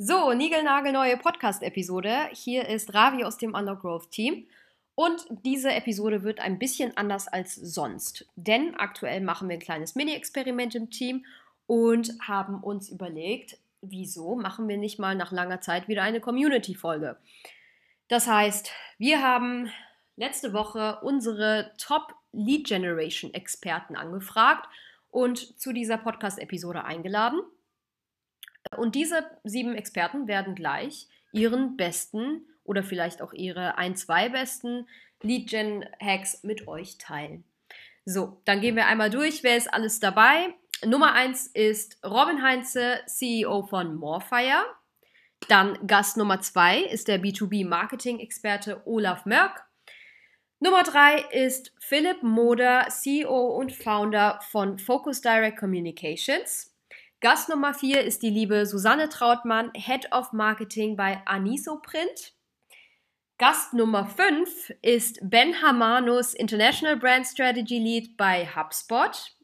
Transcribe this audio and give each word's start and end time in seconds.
So, 0.00 0.32
niegelnagelneue 0.32 1.16
Podcast-Episode. 1.16 2.28
Hier 2.30 2.68
ist 2.68 2.94
Ravi 2.94 3.24
aus 3.24 3.36
dem 3.36 3.54
Undergrowth-Team. 3.54 4.46
Und 4.94 5.26
diese 5.44 5.72
Episode 5.72 6.22
wird 6.22 6.38
ein 6.38 6.60
bisschen 6.60 6.96
anders 6.96 7.26
als 7.26 7.56
sonst. 7.56 8.24
Denn 8.36 8.76
aktuell 8.76 9.20
machen 9.20 9.48
wir 9.48 9.54
ein 9.54 9.60
kleines 9.60 9.96
Mini-Experiment 9.96 10.76
im 10.76 10.90
Team 10.90 11.26
und 11.66 12.12
haben 12.20 12.62
uns 12.62 12.90
überlegt, 12.90 13.58
wieso 13.80 14.36
machen 14.36 14.68
wir 14.68 14.76
nicht 14.76 15.00
mal 15.00 15.16
nach 15.16 15.32
langer 15.32 15.60
Zeit 15.60 15.88
wieder 15.88 16.04
eine 16.04 16.20
Community-Folge. 16.20 17.16
Das 18.06 18.28
heißt, 18.28 18.70
wir 18.98 19.20
haben 19.20 19.68
letzte 20.14 20.52
Woche 20.52 21.00
unsere 21.02 21.72
Top 21.76 22.14
Lead 22.30 22.68
Generation 22.68 23.34
Experten 23.34 23.96
angefragt 23.96 24.68
und 25.10 25.58
zu 25.58 25.72
dieser 25.72 25.98
Podcast-Episode 25.98 26.84
eingeladen. 26.84 27.40
Und 28.76 28.94
diese 28.94 29.24
sieben 29.44 29.74
Experten 29.74 30.26
werden 30.28 30.54
gleich 30.54 31.08
ihren 31.32 31.76
besten 31.76 32.46
oder 32.64 32.82
vielleicht 32.82 33.22
auch 33.22 33.32
ihre 33.32 33.78
ein, 33.78 33.96
zwei 33.96 34.28
besten 34.28 34.86
Lead-Gen-Hacks 35.22 36.44
mit 36.44 36.68
euch 36.68 36.98
teilen. 36.98 37.44
So, 38.04 38.40
dann 38.44 38.60
gehen 38.60 38.76
wir 38.76 38.86
einmal 38.86 39.10
durch. 39.10 39.42
Wer 39.42 39.56
ist 39.56 39.72
alles 39.72 40.00
dabei? 40.00 40.54
Nummer 40.84 41.12
eins 41.12 41.46
ist 41.48 41.98
Robin 42.04 42.42
Heinze, 42.42 43.00
CEO 43.06 43.64
von 43.64 43.96
Morefire. 43.96 44.64
Dann 45.48 45.86
Gast 45.86 46.16
Nummer 46.16 46.40
zwei 46.40 46.80
ist 46.80 47.08
der 47.08 47.20
B2B-Marketing-Experte 47.20 48.82
Olaf 48.86 49.24
Mörk. 49.24 49.64
Nummer 50.60 50.82
drei 50.82 51.20
ist 51.30 51.72
Philipp 51.80 52.22
Moder, 52.22 52.88
CEO 52.88 53.56
und 53.56 53.72
Founder 53.72 54.40
von 54.50 54.78
Focus 54.78 55.20
Direct 55.20 55.58
Communications. 55.58 56.74
Gast 57.20 57.48
Nummer 57.48 57.74
vier 57.74 58.04
ist 58.04 58.22
die 58.22 58.30
liebe 58.30 58.64
Susanne 58.64 59.08
Trautmann, 59.08 59.72
Head 59.74 60.12
of 60.12 60.32
Marketing 60.32 60.94
bei 60.96 61.20
Aniso 61.26 61.80
Print. 61.80 62.34
Gast 63.38 63.74
Nummer 63.74 64.06
fünf 64.06 64.72
ist 64.82 65.18
Ben 65.22 65.60
Hamanus, 65.60 66.32
International 66.32 66.96
Brand 66.96 67.26
Strategy 67.26 67.80
Lead 67.80 68.16
bei 68.16 68.46
HubSpot. 68.46 69.36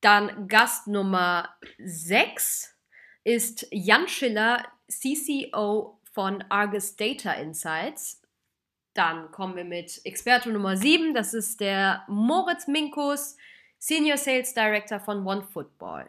Dann 0.00 0.46
Gast 0.46 0.86
Nummer 0.86 1.48
sechs 1.78 2.76
ist 3.24 3.66
Jan 3.72 4.06
Schiller, 4.06 4.64
CCO 4.88 6.00
von 6.12 6.44
Argus 6.48 6.94
Data 6.94 7.32
Insights. 7.32 8.22
Dann 8.94 9.32
kommen 9.32 9.56
wir 9.56 9.64
mit 9.64 10.00
Experte 10.04 10.50
Nummer 10.50 10.76
sieben, 10.76 11.12
das 11.12 11.34
ist 11.34 11.58
der 11.60 12.04
Moritz 12.06 12.68
Minkus, 12.68 13.36
Senior 13.78 14.16
Sales 14.16 14.54
Director 14.54 15.00
von 15.00 15.26
OneFootball. 15.26 16.08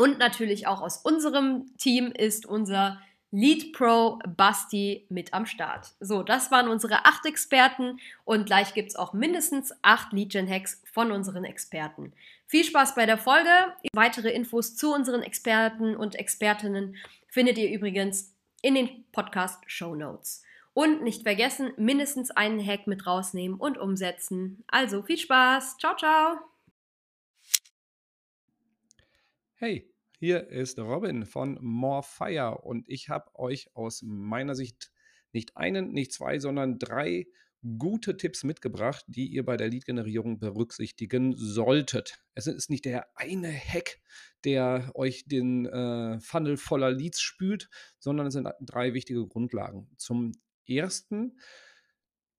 Und 0.00 0.18
natürlich 0.18 0.66
auch 0.66 0.80
aus 0.80 0.98
unserem 0.98 1.76
Team 1.76 2.12
ist 2.12 2.46
unser 2.46 3.00
Lead 3.30 3.74
Pro 3.74 4.18
Basti 4.36 5.06
mit 5.10 5.34
am 5.34 5.44
Start. 5.44 5.92
So, 6.00 6.22
das 6.22 6.50
waren 6.50 6.68
unsere 6.68 7.04
acht 7.04 7.26
Experten 7.26 7.98
und 8.24 8.46
gleich 8.46 8.72
gibt 8.72 8.88
es 8.88 8.96
auch 8.96 9.12
mindestens 9.12 9.72
acht 9.82 10.12
Lead 10.12 10.30
Gen 10.30 10.48
Hacks 10.48 10.82
von 10.92 11.12
unseren 11.12 11.44
Experten. 11.44 12.12
Viel 12.46 12.64
Spaß 12.64 12.94
bei 12.94 13.04
der 13.04 13.18
Folge. 13.18 13.50
Weitere 13.92 14.30
Infos 14.30 14.76
zu 14.76 14.94
unseren 14.94 15.22
Experten 15.22 15.94
und 15.94 16.14
Expertinnen 16.14 16.96
findet 17.26 17.58
ihr 17.58 17.70
übrigens 17.70 18.34
in 18.62 18.74
den 18.74 19.04
Podcast 19.12 19.60
Show 19.66 19.94
Notes. 19.94 20.42
Und 20.72 21.02
nicht 21.02 21.24
vergessen, 21.24 21.72
mindestens 21.76 22.30
einen 22.30 22.64
Hack 22.64 22.86
mit 22.86 23.06
rausnehmen 23.06 23.58
und 23.58 23.78
umsetzen. 23.78 24.64
Also 24.68 25.02
viel 25.02 25.18
Spaß. 25.18 25.76
Ciao, 25.76 25.96
ciao. 25.96 26.57
Hey, 29.60 29.92
hier 30.20 30.50
ist 30.50 30.78
Robin 30.78 31.26
von 31.26 31.58
More 31.60 32.04
Fire 32.04 32.58
und 32.62 32.88
ich 32.88 33.08
habe 33.08 33.34
euch 33.34 33.74
aus 33.74 34.02
meiner 34.06 34.54
Sicht 34.54 34.92
nicht 35.32 35.56
einen, 35.56 35.90
nicht 35.90 36.12
zwei, 36.12 36.38
sondern 36.38 36.78
drei 36.78 37.26
gute 37.76 38.16
Tipps 38.16 38.44
mitgebracht, 38.44 39.04
die 39.08 39.26
ihr 39.26 39.44
bei 39.44 39.56
der 39.56 39.66
Lead-Generierung 39.66 40.38
berücksichtigen 40.38 41.34
solltet. 41.36 42.22
Es 42.36 42.46
ist 42.46 42.70
nicht 42.70 42.84
der 42.84 43.08
eine 43.16 43.50
Hack, 43.50 43.98
der 44.44 44.92
euch 44.94 45.24
den 45.26 45.66
äh, 45.66 46.20
Funnel 46.20 46.56
voller 46.56 46.92
Leads 46.92 47.20
spült, 47.20 47.68
sondern 47.98 48.28
es 48.28 48.34
sind 48.34 48.48
drei 48.60 48.94
wichtige 48.94 49.26
Grundlagen. 49.26 49.90
Zum 49.96 50.30
ersten, 50.68 51.36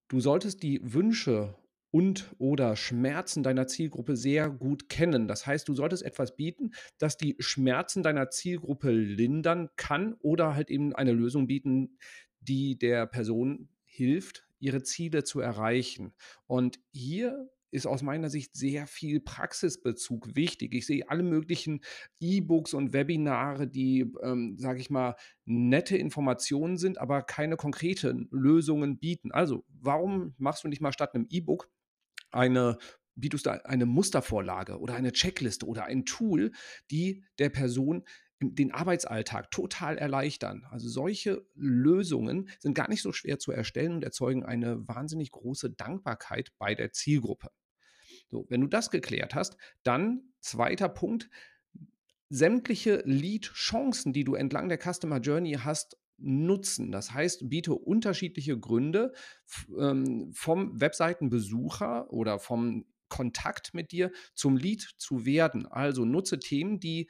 du 0.07 0.21
solltest 0.21 0.63
die 0.63 0.79
Wünsche 0.83 1.57
und 1.91 2.33
oder 2.37 2.75
Schmerzen 2.75 3.43
deiner 3.43 3.67
Zielgruppe 3.67 4.15
sehr 4.15 4.49
gut 4.49 4.89
kennen. 4.89 5.27
Das 5.27 5.47
heißt, 5.47 5.67
du 5.67 5.73
solltest 5.73 6.03
etwas 6.03 6.35
bieten, 6.35 6.71
das 6.97 7.17
die 7.17 7.35
Schmerzen 7.39 8.03
deiner 8.03 8.29
Zielgruppe 8.29 8.91
lindern 8.91 9.69
kann 9.75 10.15
oder 10.19 10.55
halt 10.55 10.69
eben 10.69 10.95
eine 10.95 11.13
Lösung 11.13 11.47
bieten, 11.47 11.97
die 12.41 12.77
der 12.77 13.05
Person 13.05 13.69
hilft, 13.85 14.47
ihre 14.59 14.83
Ziele 14.83 15.23
zu 15.23 15.39
erreichen. 15.39 16.13
Und 16.47 16.79
hier 16.91 17.49
ist 17.71 17.85
aus 17.85 18.01
meiner 18.01 18.29
Sicht 18.29 18.55
sehr 18.55 18.87
viel 18.87 19.19
Praxisbezug 19.19 20.35
wichtig. 20.35 20.73
Ich 20.73 20.85
sehe 20.85 21.07
alle 21.09 21.23
möglichen 21.23 21.81
E-Books 22.19 22.73
und 22.73 22.93
Webinare, 22.93 23.67
die, 23.67 24.11
ähm, 24.23 24.57
sage 24.57 24.79
ich 24.79 24.89
mal, 24.89 25.15
nette 25.45 25.97
Informationen 25.97 26.77
sind, 26.77 26.97
aber 26.97 27.21
keine 27.21 27.57
konkreten 27.57 28.27
Lösungen 28.31 28.97
bieten. 28.97 29.31
Also, 29.31 29.65
warum 29.69 30.33
machst 30.37 30.63
du 30.63 30.67
nicht 30.67 30.81
mal 30.81 30.93
statt 30.93 31.13
einem 31.13 31.27
E-Book 31.29 31.69
eine 32.31 32.77
bietest 33.19 33.45
du 33.45 33.65
eine 33.65 33.85
Mustervorlage 33.85 34.79
oder 34.79 34.95
eine 34.95 35.11
Checkliste 35.11 35.65
oder 35.65 35.85
ein 35.85 36.05
Tool, 36.05 36.51
die 36.89 37.25
der 37.37 37.49
Person 37.49 38.03
den 38.41 38.71
Arbeitsalltag 38.71 39.51
total 39.51 39.97
erleichtern. 39.97 40.65
Also 40.69 40.87
solche 40.87 41.45
Lösungen 41.55 42.49
sind 42.59 42.73
gar 42.73 42.89
nicht 42.89 43.01
so 43.01 43.11
schwer 43.11 43.37
zu 43.37 43.51
erstellen 43.51 43.95
und 43.95 44.03
erzeugen 44.03 44.45
eine 44.45 44.87
wahnsinnig 44.87 45.31
große 45.31 45.71
Dankbarkeit 45.71 46.53
bei 46.57 46.73
der 46.73 46.93
Zielgruppe. 46.93 47.49
So, 48.29 48.45
wenn 48.49 48.61
du 48.61 48.67
das 48.67 48.91
geklärt 48.91 49.35
hast, 49.35 49.57
dann 49.83 50.21
zweiter 50.39 50.87
Punkt, 50.87 51.29
sämtliche 52.29 53.01
Lead-Chancen, 53.05 54.13
die 54.13 54.23
du 54.23 54.35
entlang 54.35 54.69
der 54.69 54.79
Customer 54.79 55.19
Journey 55.19 55.57
hast, 55.61 55.97
nutzen. 56.19 56.91
Das 56.91 57.13
heißt, 57.13 57.49
biete 57.49 57.73
unterschiedliche 57.73 58.59
Gründe 58.59 59.13
ähm, 59.77 60.31
vom 60.33 60.79
Webseitenbesucher 60.79 62.11
oder 62.11 62.39
vom 62.39 62.85
Kontakt 63.09 63.73
mit 63.73 63.91
dir 63.91 64.11
zum 64.35 64.55
Lead 64.55 64.81
zu 64.97 65.25
werden. 65.25 65.65
Also 65.65 66.05
nutze 66.05 66.39
Themen, 66.39 66.79
die 66.79 67.09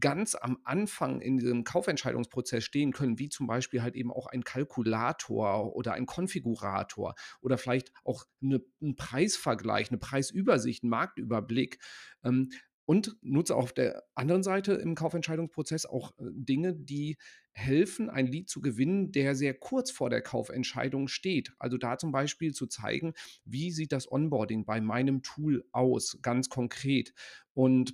ganz 0.00 0.34
am 0.34 0.58
Anfang 0.64 1.20
in 1.20 1.38
diesem 1.38 1.64
Kaufentscheidungsprozess 1.64 2.64
stehen 2.64 2.92
können, 2.92 3.18
wie 3.18 3.28
zum 3.28 3.46
Beispiel 3.46 3.82
halt 3.82 3.96
eben 3.96 4.12
auch 4.12 4.26
ein 4.26 4.44
Kalkulator 4.44 5.74
oder 5.74 5.94
ein 5.94 6.06
Konfigurator 6.06 7.14
oder 7.40 7.56
vielleicht 7.56 7.92
auch 8.04 8.24
eine, 8.42 8.60
ein 8.82 8.96
Preisvergleich, 8.96 9.88
eine 9.88 9.98
Preisübersicht, 9.98 10.84
ein 10.84 10.90
Marktüberblick. 10.90 11.78
Ähm, 12.24 12.50
und 12.88 13.18
nutze 13.20 13.54
auf 13.54 13.74
der 13.74 14.02
anderen 14.14 14.42
Seite 14.42 14.72
im 14.72 14.94
Kaufentscheidungsprozess 14.94 15.84
auch 15.84 16.12
äh, 16.12 16.24
Dinge, 16.32 16.74
die 16.74 17.18
helfen, 17.52 18.08
ein 18.08 18.26
Lead 18.26 18.48
zu 18.48 18.62
gewinnen, 18.62 19.12
der 19.12 19.34
sehr 19.34 19.52
kurz 19.52 19.90
vor 19.90 20.08
der 20.08 20.22
Kaufentscheidung 20.22 21.06
steht. 21.06 21.52
Also 21.58 21.76
da 21.76 21.98
zum 21.98 22.12
Beispiel 22.12 22.54
zu 22.54 22.66
zeigen, 22.66 23.12
wie 23.44 23.72
sieht 23.72 23.92
das 23.92 24.10
Onboarding 24.10 24.64
bei 24.64 24.80
meinem 24.80 25.22
Tool 25.22 25.66
aus, 25.70 26.18
ganz 26.22 26.48
konkret. 26.48 27.12
Und 27.52 27.92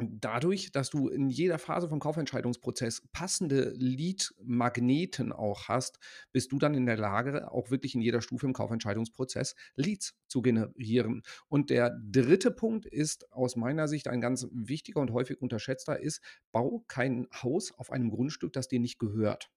dadurch, 0.00 0.72
dass 0.72 0.90
du 0.90 1.08
in 1.08 1.28
jeder 1.28 1.58
Phase 1.58 1.88
vom 1.88 2.00
Kaufentscheidungsprozess 2.00 3.02
passende 3.12 3.72
Lead-Magneten 3.76 5.32
auch 5.32 5.68
hast, 5.68 5.98
bist 6.32 6.52
du 6.52 6.58
dann 6.58 6.74
in 6.74 6.86
der 6.86 6.96
Lage, 6.96 7.50
auch 7.50 7.70
wirklich 7.70 7.94
in 7.94 8.00
jeder 8.00 8.20
Stufe 8.20 8.46
im 8.46 8.52
Kaufentscheidungsprozess 8.52 9.54
Leads 9.76 10.14
zu 10.28 10.42
generieren. 10.42 11.22
Und 11.48 11.70
der 11.70 11.90
dritte 11.90 12.50
Punkt 12.50 12.86
ist 12.86 13.32
aus 13.32 13.56
meiner 13.56 13.88
Sicht 13.88 14.08
ein 14.08 14.20
ganz 14.20 14.46
wichtiger 14.52 15.00
und 15.00 15.12
häufig 15.12 15.40
unterschätzter 15.40 16.00
ist, 16.00 16.22
bau 16.52 16.84
kein 16.88 17.26
Haus 17.32 17.72
auf 17.72 17.90
einem 17.90 18.10
Grundstück, 18.10 18.52
das 18.52 18.68
dir 18.68 18.80
nicht 18.80 18.98
gehört. 18.98 19.50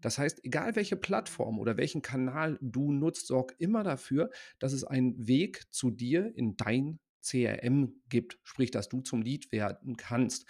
Das 0.00 0.18
heißt, 0.18 0.44
egal 0.44 0.76
welche 0.76 0.96
Plattform 0.96 1.58
oder 1.58 1.76
welchen 1.76 2.02
Kanal 2.02 2.58
du 2.60 2.92
nutzt, 2.92 3.26
sorg 3.26 3.54
immer 3.58 3.82
dafür, 3.82 4.30
dass 4.58 4.72
es 4.72 4.84
einen 4.84 5.26
Weg 5.26 5.64
zu 5.70 5.90
dir 5.90 6.32
in 6.34 6.56
dein 6.56 6.98
CRM 7.20 8.00
gibt, 8.08 8.38
sprich, 8.42 8.70
dass 8.70 8.88
du 8.88 9.00
zum 9.00 9.22
Lead 9.22 9.52
werden 9.52 9.96
kannst. 9.96 10.46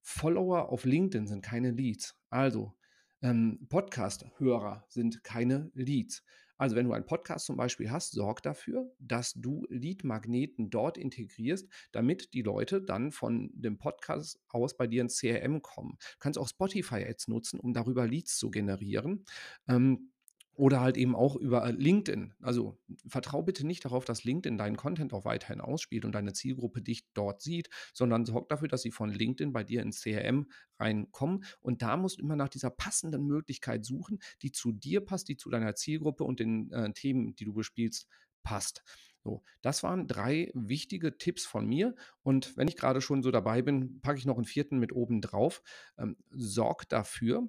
Follower 0.00 0.70
auf 0.70 0.84
LinkedIn 0.84 1.26
sind 1.26 1.42
keine 1.42 1.70
Leads. 1.70 2.16
Also 2.30 2.74
ähm, 3.22 3.66
Podcast-Hörer 3.68 4.84
sind 4.88 5.22
keine 5.22 5.70
Leads. 5.74 6.22
Also 6.62 6.76
wenn 6.76 6.86
du 6.86 6.92
einen 6.92 7.06
Podcast 7.06 7.46
zum 7.46 7.56
Beispiel 7.56 7.90
hast, 7.90 8.12
sorg 8.12 8.40
dafür, 8.42 8.94
dass 9.00 9.32
du 9.34 9.66
Lead-Magneten 9.68 10.70
dort 10.70 10.96
integrierst, 10.96 11.68
damit 11.90 12.34
die 12.34 12.42
Leute 12.42 12.80
dann 12.80 13.10
von 13.10 13.50
dem 13.52 13.78
Podcast 13.78 14.40
aus 14.48 14.76
bei 14.76 14.86
dir 14.86 15.02
ins 15.02 15.18
CRM 15.18 15.60
kommen. 15.60 15.98
Du 15.98 16.18
kannst 16.20 16.38
auch 16.38 16.48
Spotify-Ads 16.48 17.26
nutzen, 17.26 17.58
um 17.58 17.72
darüber 17.72 18.06
Leads 18.06 18.38
zu 18.38 18.48
generieren. 18.48 19.24
Ähm, 19.66 20.11
Oder 20.54 20.80
halt 20.80 20.96
eben 20.96 21.16
auch 21.16 21.36
über 21.36 21.70
LinkedIn. 21.72 22.34
Also 22.40 22.78
vertrau 23.06 23.42
bitte 23.42 23.66
nicht 23.66 23.84
darauf, 23.84 24.04
dass 24.04 24.24
LinkedIn 24.24 24.58
deinen 24.58 24.76
Content 24.76 25.12
auch 25.14 25.24
weiterhin 25.24 25.60
ausspielt 25.60 26.04
und 26.04 26.14
deine 26.14 26.34
Zielgruppe 26.34 26.82
dich 26.82 27.06
dort 27.14 27.40
sieht, 27.40 27.70
sondern 27.94 28.26
sorg 28.26 28.48
dafür, 28.48 28.68
dass 28.68 28.82
sie 28.82 28.90
von 28.90 29.10
LinkedIn 29.10 29.52
bei 29.52 29.64
dir 29.64 29.82
ins 29.82 30.02
CRM 30.02 30.50
reinkommen. 30.78 31.44
Und 31.60 31.80
da 31.82 31.96
musst 31.96 32.18
du 32.18 32.22
immer 32.22 32.36
nach 32.36 32.50
dieser 32.50 32.70
passenden 32.70 33.26
Möglichkeit 33.26 33.84
suchen, 33.84 34.18
die 34.42 34.52
zu 34.52 34.72
dir 34.72 35.00
passt, 35.00 35.28
die 35.28 35.36
zu 35.36 35.48
deiner 35.48 35.74
Zielgruppe 35.74 36.24
und 36.24 36.38
den 36.38 36.70
äh, 36.72 36.92
Themen, 36.92 37.34
die 37.34 37.44
du 37.44 37.54
bespielst, 37.54 38.06
passt. 38.42 38.82
So, 39.24 39.42
das 39.60 39.82
waren 39.82 40.08
drei 40.08 40.50
wichtige 40.54 41.16
Tipps 41.16 41.46
von 41.46 41.66
mir. 41.66 41.94
Und 42.22 42.56
wenn 42.56 42.68
ich 42.68 42.76
gerade 42.76 43.00
schon 43.00 43.22
so 43.22 43.30
dabei 43.30 43.62
bin, 43.62 44.00
packe 44.00 44.18
ich 44.18 44.26
noch 44.26 44.36
einen 44.36 44.44
vierten 44.44 44.78
mit 44.78 44.92
oben 44.92 45.20
drauf. 45.20 45.62
Ähm, 45.96 46.16
sorg 46.30 46.88
dafür, 46.88 47.48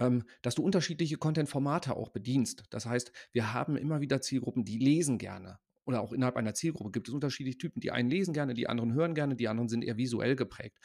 ähm, 0.00 0.24
dass 0.42 0.54
du 0.54 0.62
unterschiedliche 0.62 1.16
Content-Formate 1.16 1.96
auch 1.96 2.10
bedienst. 2.10 2.64
Das 2.70 2.86
heißt, 2.86 3.12
wir 3.32 3.52
haben 3.52 3.76
immer 3.76 4.00
wieder 4.00 4.20
Zielgruppen, 4.20 4.64
die 4.64 4.78
lesen 4.78 5.18
gerne. 5.18 5.58
Oder 5.84 6.02
auch 6.02 6.12
innerhalb 6.12 6.36
einer 6.36 6.54
Zielgruppe 6.54 6.90
gibt 6.90 7.08
es 7.08 7.14
unterschiedliche 7.14 7.58
Typen. 7.58 7.80
Die 7.80 7.90
einen 7.90 8.10
lesen 8.10 8.34
gerne, 8.34 8.52
die 8.52 8.68
anderen 8.68 8.92
hören 8.92 9.14
gerne, 9.14 9.36
die 9.36 9.48
anderen 9.48 9.68
sind 9.68 9.82
eher 9.82 9.96
visuell 9.96 10.36
geprägt. 10.36 10.78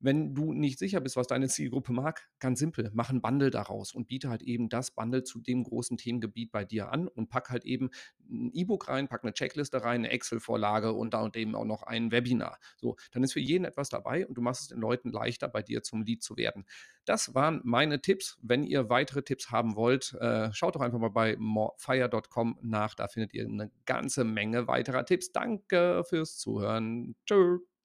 Wenn 0.00 0.34
du 0.34 0.52
nicht 0.52 0.78
sicher 0.78 1.00
bist, 1.00 1.16
was 1.16 1.26
deine 1.26 1.48
Zielgruppe 1.48 1.92
mag, 1.92 2.28
ganz 2.38 2.58
simpel, 2.58 2.90
mach 2.94 3.10
ein 3.10 3.20
Bundle 3.20 3.50
daraus 3.50 3.92
und 3.92 4.06
biete 4.06 4.28
halt 4.28 4.42
eben 4.42 4.68
das 4.68 4.92
Bundle 4.92 5.24
zu 5.24 5.40
dem 5.40 5.64
großen 5.64 5.96
Themengebiet 5.96 6.52
bei 6.52 6.64
dir 6.64 6.92
an 6.92 7.08
und 7.08 7.28
pack 7.28 7.50
halt 7.50 7.64
eben 7.64 7.90
ein 8.30 8.50
E-Book 8.52 8.88
rein, 8.88 9.08
pack 9.08 9.24
eine 9.24 9.32
Checkliste 9.32 9.82
rein, 9.82 10.00
eine 10.00 10.10
Excel-Vorlage 10.10 10.92
und 10.92 11.14
da 11.14 11.22
und 11.22 11.36
eben 11.36 11.54
auch 11.54 11.64
noch 11.64 11.82
ein 11.82 12.12
Webinar. 12.12 12.58
So, 12.76 12.96
dann 13.10 13.24
ist 13.24 13.32
für 13.32 13.40
jeden 13.40 13.64
etwas 13.64 13.88
dabei 13.88 14.26
und 14.26 14.34
du 14.34 14.42
machst 14.42 14.62
es 14.62 14.68
den 14.68 14.80
Leuten 14.80 15.10
leichter, 15.10 15.48
bei 15.48 15.62
dir 15.62 15.82
zum 15.82 16.02
Lead 16.02 16.22
zu 16.22 16.36
werden. 16.36 16.64
Das 17.04 17.34
waren 17.34 17.60
meine 17.64 18.00
Tipps. 18.00 18.38
Wenn 18.42 18.64
ihr 18.64 18.90
weitere 18.90 19.22
Tipps 19.22 19.50
haben 19.50 19.76
wollt, 19.76 20.14
äh, 20.20 20.52
schaut 20.52 20.76
doch 20.76 20.80
einfach 20.80 20.98
mal 20.98 21.08
bei 21.08 21.36
morefire.com 21.38 22.58
nach. 22.62 22.94
Da 22.94 23.08
findet 23.08 23.34
ihr 23.34 23.46
eine 23.46 23.70
ganze 23.86 24.24
Menge 24.24 24.68
weiterer 24.68 25.04
Tipps. 25.06 25.32
Danke 25.32 26.04
fürs 26.06 26.36
Zuhören. 26.36 27.16
Tschüss. 27.24 27.77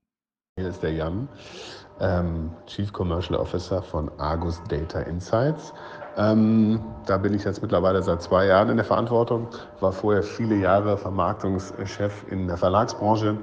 Hier 0.59 0.69
ist 0.69 0.83
der 0.83 0.93
Jan, 0.93 1.27
ähm, 1.99 2.51
Chief 2.67 2.93
Commercial 2.93 3.39
Officer 3.39 3.81
von 3.81 4.11
Argus 4.19 4.61
Data 4.69 4.99
Insights. 4.99 5.73
Ähm, 6.15 6.79
da 7.07 7.17
bin 7.17 7.33
ich 7.33 7.43
jetzt 7.43 7.63
mittlerweile 7.63 8.03
seit 8.03 8.21
zwei 8.21 8.45
Jahren 8.45 8.69
in 8.69 8.77
der 8.77 8.85
Verantwortung, 8.85 9.47
war 9.79 9.91
vorher 9.91 10.21
viele 10.21 10.53
Jahre 10.57 10.95
Vermarktungschef 10.95 12.25
in 12.29 12.45
der 12.45 12.57
Verlagsbranche, 12.57 13.35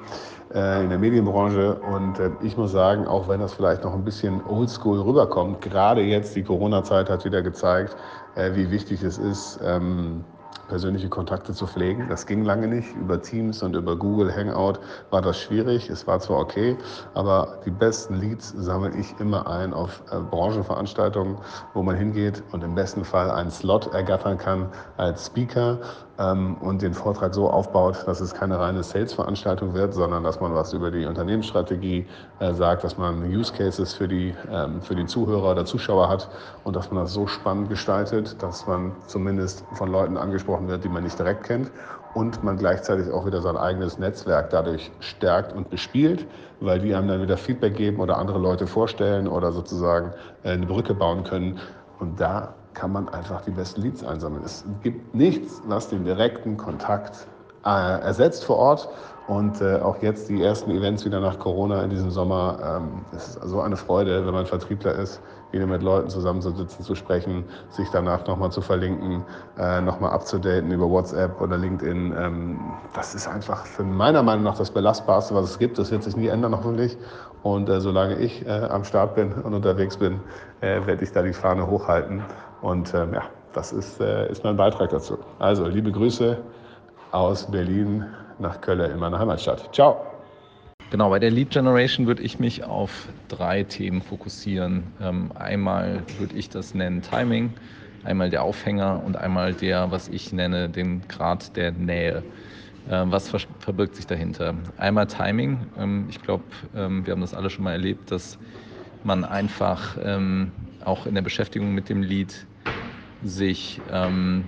äh, 0.54 0.84
in 0.84 0.90
der 0.90 1.00
Medienbranche 1.00 1.74
und 1.80 2.20
äh, 2.20 2.30
ich 2.42 2.56
muss 2.56 2.70
sagen, 2.70 3.08
auch 3.08 3.28
wenn 3.28 3.40
das 3.40 3.54
vielleicht 3.54 3.82
noch 3.82 3.92
ein 3.92 4.04
bisschen 4.04 4.40
oldschool 4.46 5.00
rüberkommt, 5.00 5.60
gerade 5.62 6.02
jetzt 6.02 6.36
die 6.36 6.44
Corona-Zeit 6.44 7.10
hat 7.10 7.24
wieder 7.24 7.42
gezeigt, 7.42 7.96
äh, 8.36 8.54
wie 8.54 8.70
wichtig 8.70 9.02
es 9.02 9.18
ist, 9.18 9.58
ähm, 9.64 10.24
persönliche 10.70 11.08
Kontakte 11.08 11.52
zu 11.52 11.66
pflegen. 11.66 12.06
Das 12.08 12.26
ging 12.26 12.44
lange 12.44 12.68
nicht. 12.68 12.94
Über 12.94 13.20
Teams 13.20 13.62
und 13.62 13.74
über 13.74 13.96
Google 13.96 14.34
Hangout 14.34 14.78
war 15.10 15.20
das 15.20 15.38
schwierig. 15.38 15.90
Es 15.90 16.06
war 16.06 16.20
zwar 16.20 16.38
okay, 16.38 16.78
aber 17.14 17.58
die 17.66 17.70
besten 17.72 18.14
Leads 18.14 18.54
sammle 18.56 18.96
ich 18.96 19.18
immer 19.18 19.48
ein 19.48 19.74
auf 19.74 20.00
äh, 20.12 20.20
Branchenveranstaltungen, 20.20 21.38
wo 21.74 21.82
man 21.82 21.96
hingeht 21.96 22.44
und 22.52 22.62
im 22.62 22.76
besten 22.76 23.04
Fall 23.04 23.30
einen 23.32 23.50
Slot 23.50 23.92
ergattern 23.92 24.38
kann 24.38 24.68
als 24.96 25.26
Speaker 25.26 25.80
und 26.20 26.82
den 26.82 26.92
Vortrag 26.92 27.34
so 27.34 27.48
aufbaut, 27.48 28.04
dass 28.06 28.20
es 28.20 28.34
keine 28.34 28.58
reine 28.58 28.82
Sales-Veranstaltung 28.82 29.72
wird, 29.72 29.94
sondern 29.94 30.22
dass 30.22 30.40
man 30.40 30.54
was 30.54 30.72
über 30.74 30.90
die 30.90 31.06
Unternehmensstrategie 31.06 32.06
äh, 32.40 32.52
sagt, 32.52 32.84
dass 32.84 32.98
man 32.98 33.22
Use 33.24 33.52
Cases 33.52 33.94
für 33.94 34.06
die, 34.06 34.34
ähm, 34.50 34.82
für 34.82 34.94
die 34.94 35.06
Zuhörer 35.06 35.52
oder 35.52 35.64
Zuschauer 35.64 36.08
hat 36.08 36.28
und 36.64 36.76
dass 36.76 36.90
man 36.90 37.04
das 37.04 37.14
so 37.14 37.26
spannend 37.26 37.70
gestaltet, 37.70 38.42
dass 38.42 38.66
man 38.66 38.92
zumindest 39.06 39.64
von 39.72 39.90
Leuten 39.90 40.18
angesprochen 40.18 40.68
wird, 40.68 40.84
die 40.84 40.90
man 40.90 41.04
nicht 41.04 41.18
direkt 41.18 41.44
kennt 41.44 41.70
und 42.14 42.42
man 42.44 42.58
gleichzeitig 42.58 43.10
auch 43.10 43.24
wieder 43.24 43.40
sein 43.40 43.56
eigenes 43.56 43.98
Netzwerk 43.98 44.50
dadurch 44.50 44.90
stärkt 45.00 45.54
und 45.54 45.70
bespielt, 45.70 46.26
weil 46.60 46.80
die 46.80 46.94
einem 46.94 47.08
dann 47.08 47.22
wieder 47.22 47.36
Feedback 47.36 47.76
geben 47.76 48.00
oder 48.00 48.18
andere 48.18 48.38
Leute 48.38 48.66
vorstellen 48.66 49.26
oder 49.26 49.52
sozusagen 49.52 50.12
äh, 50.42 50.50
eine 50.50 50.66
Brücke 50.66 50.94
bauen 50.94 51.24
können. 51.24 51.58
Und 51.98 52.20
da 52.20 52.54
kann 52.74 52.92
man 52.92 53.08
einfach 53.08 53.42
die 53.42 53.50
besten 53.50 53.82
Leads 53.82 54.04
einsammeln. 54.04 54.44
Es 54.44 54.64
gibt 54.82 55.14
nichts, 55.14 55.62
was 55.66 55.88
den 55.88 56.04
direkten 56.04 56.56
Kontakt 56.56 57.26
äh, 57.64 58.00
ersetzt 58.00 58.44
vor 58.44 58.56
Ort. 58.56 58.88
Und 59.28 59.60
äh, 59.60 59.76
auch 59.76 60.02
jetzt 60.02 60.28
die 60.28 60.42
ersten 60.42 60.72
Events 60.72 61.04
wieder 61.04 61.20
nach 61.20 61.38
Corona 61.38 61.84
in 61.84 61.90
diesem 61.90 62.10
Sommer. 62.10 62.80
Ähm, 62.82 63.04
es 63.14 63.36
ist 63.36 63.42
so 63.44 63.60
eine 63.60 63.76
Freude, 63.76 64.26
wenn 64.26 64.34
man 64.34 64.44
Vertriebler 64.44 64.96
ist, 64.96 65.20
wieder 65.52 65.66
mit 65.66 65.84
Leuten 65.84 66.08
zusammenzusitzen, 66.08 66.84
zu 66.84 66.96
sprechen, 66.96 67.44
sich 67.68 67.88
danach 67.90 68.26
nochmal 68.26 68.50
zu 68.50 68.60
verlinken, 68.60 69.24
äh, 69.56 69.80
nochmal 69.82 70.10
abzudaten 70.10 70.72
über 70.72 70.90
WhatsApp 70.90 71.40
oder 71.40 71.56
LinkedIn. 71.58 72.12
Ähm, 72.18 72.58
das 72.92 73.14
ist 73.14 73.28
einfach 73.28 73.66
für 73.66 73.84
meiner 73.84 74.24
Meinung 74.24 74.42
nach 74.42 74.58
das 74.58 74.72
Belastbarste, 74.72 75.32
was 75.36 75.50
es 75.50 75.58
gibt. 75.60 75.78
Das 75.78 75.92
wird 75.92 76.02
sich 76.02 76.16
nie 76.16 76.26
ändern, 76.26 76.56
hoffentlich. 76.56 76.96
Und 77.44 77.68
äh, 77.68 77.80
solange 77.80 78.16
ich 78.16 78.44
äh, 78.46 78.50
am 78.50 78.82
Start 78.82 79.14
bin 79.14 79.32
und 79.32 79.54
unterwegs 79.54 79.96
bin, 79.96 80.18
äh, 80.60 80.84
werde 80.86 81.04
ich 81.04 81.12
da 81.12 81.22
die 81.22 81.32
Fahne 81.32 81.68
hochhalten. 81.68 82.24
Und 82.62 82.92
ähm, 82.94 83.14
ja, 83.14 83.22
das 83.52 83.72
ist, 83.72 84.00
äh, 84.00 84.30
ist 84.30 84.44
mein 84.44 84.56
Beitrag 84.56 84.90
dazu. 84.90 85.18
Also, 85.38 85.66
liebe 85.66 85.90
Grüße 85.90 86.38
aus 87.12 87.50
Berlin 87.50 88.04
nach 88.38 88.60
Köln 88.60 88.90
in 88.90 88.98
meiner 88.98 89.18
Heimatstadt. 89.18 89.74
Ciao. 89.74 90.06
Genau, 90.90 91.10
bei 91.10 91.20
der 91.20 91.30
Lead 91.30 91.50
Generation 91.50 92.06
würde 92.06 92.22
ich 92.22 92.40
mich 92.40 92.64
auf 92.64 93.08
drei 93.28 93.62
Themen 93.62 94.02
fokussieren. 94.02 94.82
Ähm, 95.00 95.30
einmal 95.36 96.02
würde 96.18 96.34
ich 96.34 96.48
das 96.48 96.74
nennen 96.74 97.00
Timing, 97.00 97.52
einmal 98.02 98.28
der 98.28 98.42
Aufhänger 98.42 99.00
und 99.04 99.16
einmal 99.16 99.54
der, 99.54 99.92
was 99.92 100.08
ich 100.08 100.32
nenne, 100.32 100.68
den 100.68 101.06
Grad 101.06 101.56
der 101.56 101.70
Nähe. 101.70 102.24
Ähm, 102.90 103.12
was 103.12 103.28
verbirgt 103.60 103.94
sich 103.94 104.06
dahinter? 104.06 104.54
Einmal 104.78 105.06
Timing. 105.06 105.60
Ähm, 105.78 106.06
ich 106.08 106.20
glaube, 106.22 106.42
ähm, 106.74 107.06
wir 107.06 107.12
haben 107.12 107.20
das 107.20 107.34
alle 107.34 107.50
schon 107.50 107.64
mal 107.64 107.72
erlebt, 107.72 108.10
dass 108.10 108.36
man 109.04 109.24
einfach 109.24 109.96
ähm, 110.02 110.50
auch 110.84 111.06
in 111.06 111.14
der 111.14 111.22
Beschäftigung 111.22 111.72
mit 111.72 111.88
dem 111.88 112.02
Lied 112.02 112.46
sich 113.22 113.80
ähm, 113.90 114.44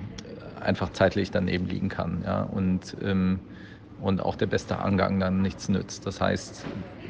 einfach 0.61 0.91
zeitlich 0.91 1.31
daneben 1.31 1.67
liegen 1.67 1.89
kann. 1.89 2.23
Ja? 2.25 2.43
Und, 2.43 2.97
ähm, 3.03 3.41
und 4.01 4.21
auch 4.21 4.37
der 4.37 4.47
beste 4.47 4.79
Angang 4.79 5.21
dann 5.21 5.43
nichts 5.43 5.69
nützt. 5.69 6.07
Das 6.07 6.21
heißt, 6.21 6.65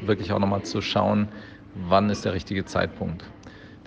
wirklich 0.05 0.31
auch 0.31 0.39
nochmal 0.39 0.63
zu 0.63 0.81
schauen, 0.81 1.29
wann 1.73 2.09
ist 2.09 2.25
der 2.25 2.33
richtige 2.33 2.65
Zeitpunkt. 2.65 3.23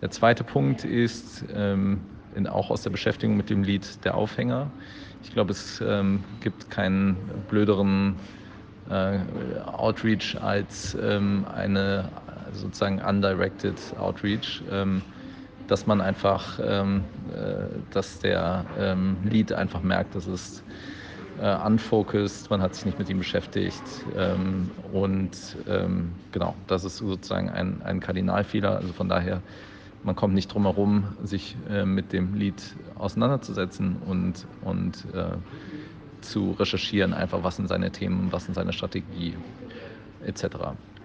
Der 0.01 0.11
zweite 0.11 0.45
Punkt 0.45 0.85
ist 0.85 1.45
ähm, 1.55 2.01
in, 2.35 2.47
auch 2.47 2.71
aus 2.71 2.83
der 2.83 2.91
Beschäftigung 2.91 3.37
mit 3.37 3.51
dem 3.51 3.63
Lied 3.63 4.05
der 4.05 4.15
Aufhänger. 4.15 4.71
Ich 5.23 5.33
glaube, 5.33 5.53
es 5.53 5.81
ähm, 5.81 6.25
gibt 6.41 6.71
keinen 6.71 7.17
blöderen 7.49 8.17
äh, 8.89 9.19
Outreach 9.65 10.37
als 10.41 10.97
ähm, 11.01 11.47
eine 11.53 12.09
sozusagen 12.53 13.01
undirected 13.01 13.95
Outreach. 13.97 14.63
Dass 15.69 15.87
man 15.87 16.01
einfach, 16.01 16.61
ähm, 16.63 17.05
äh, 17.35 17.67
dass 17.91 18.21
der 18.21 18.65
ähm, 18.79 19.17
Lead 19.25 19.53
einfach 19.53 19.83
merkt, 19.83 20.15
dass 20.15 20.27
es 20.27 20.63
äh, 21.41 21.57
unfocused, 21.67 22.51
man 22.51 22.63
hat 22.63 22.75
sich 22.75 22.85
nicht 22.85 22.99
mit 22.99 23.09
ihm 23.09 23.19
beschäftigt 23.19 23.83
ähm, 24.17 24.71
und 24.93 25.57
ähm, 25.69 26.13
genau, 26.33 26.55
das 26.67 26.85
ist 26.85 26.99
sozusagen 26.99 27.51
ein, 27.51 27.83
ein 27.83 28.01
Kardinalfehler. 28.01 28.77
Also 28.77 28.93
von 28.93 29.09
daher, 29.09 29.43
man 30.03 30.15
kommt 30.15 30.35
nicht 30.35 30.53
drum 30.53 30.63
herum, 30.63 31.17
sich 31.23 31.57
äh, 31.69 31.85
mit 31.85 32.13
dem 32.13 32.35
Lead 32.35 32.63
auseinanderzusetzen 32.95 33.97
und, 34.07 34.47
und 34.63 35.05
äh, 35.13 35.37
zu 36.21 36.53
recherchieren, 36.53 37.13
einfach 37.13 37.43
was 37.43 37.57
sind 37.57 37.69
seine 37.69 37.91
Themen, 37.91 38.33
was 38.33 38.45
sind 38.45 38.55
seine 38.55 38.73
Strategie 38.73 39.37
etc. 40.25 40.45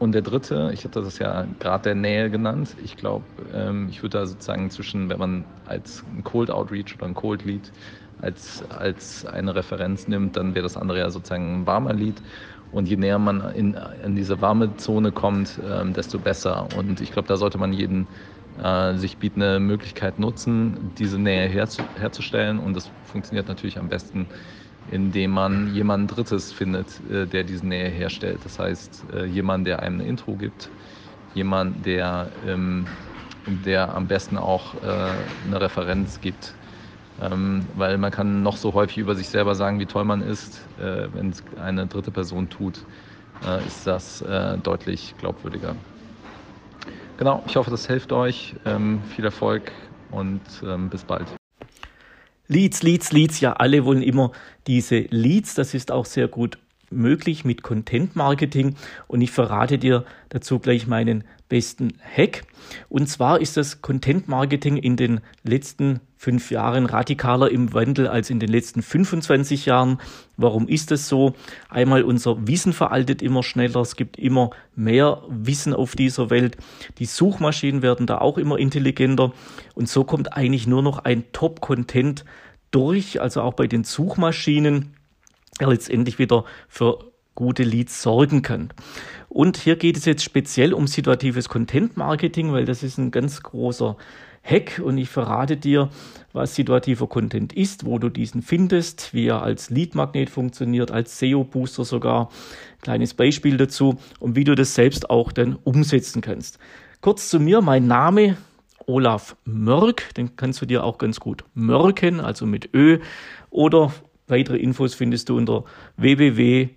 Und 0.02 0.14
der 0.14 0.24
dritte, 0.24 0.72
ich 0.74 0.84
hatte 0.84 1.04
das 1.04 1.20
ja 1.20 1.46
gerade 1.60 1.84
der 1.90 1.96
Nähe 1.96 2.32
genannt. 2.32 2.76
Ich 2.80 2.96
glaube, 2.98 3.28
ähm, 3.54 3.88
ich 3.88 4.02
würde 4.02 4.18
da 4.18 4.26
sozusagen 4.26 4.72
zwischen, 4.72 5.10
wenn 5.10 5.20
man 5.20 5.48
als 5.64 6.04
ein 6.08 6.24
Cold 6.24 6.50
Outreach 6.50 6.96
oder 6.96 7.06
ein 7.06 7.14
Cold 7.14 7.44
Lead 7.44 7.72
als, 8.18 8.64
als 8.72 9.26
eine 9.26 9.54
Referenz 9.54 10.08
nimmt, 10.08 10.38
dann 10.38 10.56
wäre 10.56 10.64
das 10.64 10.76
andere 10.76 10.98
ja 11.00 11.12
sozusagen 11.12 11.62
ein 11.62 11.68
warmer 11.68 11.94
Lead. 11.94 12.24
Und 12.72 12.88
je 12.88 12.96
näher 12.98 13.20
man 13.20 13.42
in, 13.54 13.76
in 14.04 14.16
diese 14.16 14.42
warme 14.42 14.76
Zone 14.76 15.12
kommt, 15.12 15.62
ähm, 15.64 15.94
desto 15.94 16.20
besser. 16.20 16.72
Und 16.72 17.00
ich 17.00 17.12
glaube, 17.12 17.28
da 17.28 17.38
sollte 17.38 17.60
man 17.60 17.72
jeden 17.72 18.10
äh, 18.56 18.96
sich 18.98 19.20
bietende 19.20 19.60
Möglichkeit 19.60 20.18
nutzen, 20.18 20.96
diese 20.96 21.20
Nähe 21.20 21.48
herzu, 21.48 21.92
herzustellen. 21.96 22.58
Und 22.58 22.74
das 22.76 22.92
funktioniert 23.04 23.48
natürlich 23.48 23.78
am 23.78 23.88
besten, 23.90 24.30
indem 24.92 25.32
man 25.32 25.68
jemanden 25.68 26.08
Drittes 26.08 26.52
findet, 26.54 27.00
äh, 27.02 27.28
der 27.28 27.44
diese 27.46 27.66
Nähe 27.68 27.90
herstellt. 27.90 28.46
Das 28.46 28.60
heißt, 28.60 29.08
äh, 29.14 29.26
jemand, 29.26 29.66
der 29.68 29.82
einem 29.82 30.02
eine 30.02 30.10
Intro 30.10 30.36
gibt, 30.38 30.72
jemand, 31.34 31.86
der, 31.86 32.34
ähm, 32.44 32.88
der 33.48 33.96
am 33.96 34.08
besten 34.08 34.38
auch 34.38 34.76
äh, 34.84 34.86
eine 34.86 35.62
Referenz 35.62 36.20
gibt. 36.22 36.60
Ähm, 37.20 37.70
weil 37.74 37.98
man 37.98 38.12
kann 38.12 38.44
noch 38.44 38.58
so 38.58 38.74
häufig 38.74 38.98
über 38.98 39.16
sich 39.16 39.30
selber 39.30 39.56
sagen, 39.56 39.80
wie 39.80 39.86
toll 39.88 40.06
man 40.06 40.22
ist. 40.22 40.70
Wenn 40.78 41.30
es 41.30 41.44
eine 41.58 41.88
dritte 41.88 42.12
Person 42.12 42.50
tut, 42.50 42.86
ist 43.66 43.86
das 43.88 44.20
deutlich 44.64 45.16
glaubwürdiger. 45.18 45.76
Genau, 47.18 47.44
ich 47.48 47.56
hoffe, 47.58 47.70
das 47.72 47.86
hilft 47.88 48.12
euch. 48.14 48.56
Ähm, 48.66 49.04
viel 49.04 49.26
Erfolg 49.26 49.72
und 50.10 50.64
bis 50.90 51.04
bald. 51.06 51.41
Leads, 52.52 52.84
Leads, 52.84 53.14
Leads. 53.14 53.40
Ja, 53.40 53.54
alle 53.54 53.86
wollen 53.86 54.02
immer 54.02 54.34
diese 54.68 55.06
Leads. 55.10 55.56
Das 55.56 55.74
ist 55.74 55.90
auch 55.90 56.06
sehr 56.06 56.28
gut 56.28 56.58
möglich 56.90 57.46
mit 57.46 57.64
Content 57.64 58.18
Marketing. 58.18 58.76
Und 59.08 59.22
ich 59.22 59.32
verrate 59.32 59.78
dir 59.78 60.04
dazu 60.28 60.60
gleich 60.60 60.86
meinen 60.86 61.24
besten 61.48 61.94
Hack. 62.02 62.44
Und 62.90 63.08
zwar 63.08 63.40
ist 63.40 63.56
das 63.56 63.82
Content 63.82 64.28
Marketing 64.28 64.76
in 64.76 64.98
den 64.98 65.22
letzten 65.44 66.02
fünf 66.22 66.52
Jahren 66.52 66.86
radikaler 66.86 67.50
im 67.50 67.74
Wandel 67.74 68.08
als 68.08 68.30
in 68.30 68.40
den 68.40 68.50
letzten 68.50 68.84
25 68.84 69.66
Jahren. 69.66 69.98
Warum 70.38 70.68
ist 70.68 70.92
das 70.92 71.10
so? 71.10 71.34
Einmal 71.68 72.04
unser 72.04 72.48
Wissen 72.48 72.74
veraltet 72.74 73.24
immer 73.24 73.42
schneller. 73.42 73.82
Es 73.82 73.96
gibt 73.96 74.20
immer 74.20 74.52
mehr 74.76 75.24
Wissen 75.30 75.74
auf 75.74 75.96
dieser 75.96 76.30
Welt. 76.30 76.58
Die 77.00 77.06
Suchmaschinen 77.06 77.82
werden 77.82 78.06
da 78.06 78.20
auch 78.20 78.38
immer 78.38 78.60
intelligenter. 78.60 79.34
Und 79.74 79.90
so 79.90 80.04
kommt 80.04 80.38
eigentlich 80.38 80.68
nur 80.68 80.84
noch 80.84 81.00
ein 81.00 81.24
Top-Content 81.32 82.24
durch, 82.70 83.20
also 83.20 83.42
auch 83.42 83.56
bei 83.56 83.66
den 83.66 83.84
Suchmaschinen, 83.84 84.94
der 85.60 85.70
letztendlich 85.70 86.20
wieder 86.20 86.46
für 86.68 87.00
gute 87.34 87.64
Leads 87.64 88.00
sorgen 88.00 88.44
kann. 88.44 88.72
Und 89.28 89.58
hier 89.58 89.76
geht 89.76 89.98
es 89.98 90.06
jetzt 90.06 90.24
speziell 90.24 90.76
um 90.76 90.86
situatives 90.86 91.50
Content 91.50 91.98
Marketing, 91.98 92.52
weil 92.52 92.66
das 92.66 92.84
ist 92.84 93.00
ein 93.00 93.10
ganz 93.10 93.42
großer 93.42 93.98
Hack 94.44 94.82
und 94.84 94.98
ich 94.98 95.10
verrate 95.10 95.58
dir, 95.58 95.90
was 96.34 96.56
situativer 96.56 97.08
Content 97.08 97.54
ist, 97.54 97.86
wo 97.86 98.00
du 98.00 98.10
diesen 98.10 98.42
findest, 98.42 99.14
wie 99.14 99.28
er 99.28 99.44
als 99.44 99.70
Lead-Magnet 99.70 100.30
funktioniert, 100.30 100.92
als 100.92 101.20
SEO-Booster 101.20 101.86
sogar. 101.86 102.30
Kleines 102.82 103.14
Beispiel 103.14 103.58
dazu 103.58 103.98
und 104.20 104.36
wie 104.36 104.44
du 104.44 104.56
das 104.56 104.74
selbst 104.74 105.10
auch 105.10 105.32
dann 105.32 105.58
umsetzen 105.64 106.22
kannst. 106.22 106.58
Kurz 107.02 107.30
zu 107.30 107.40
mir, 107.40 107.62
mein 107.62 107.88
Name 107.88 108.38
Olaf 108.88 109.36
Mörk, 109.46 110.14
den 110.16 110.36
kannst 110.36 110.62
du 110.62 110.66
dir 110.66 110.84
auch 110.84 110.98
ganz 110.98 111.20
gut 111.20 111.44
mörken, 111.54 112.20
also 112.20 112.46
mit 112.46 112.74
Ö. 112.74 113.00
Oder 113.50 113.94
weitere 114.28 114.58
Infos 114.58 114.96
findest 114.96 115.30
du 115.30 115.38
unter 115.38 115.66
www 115.98 116.70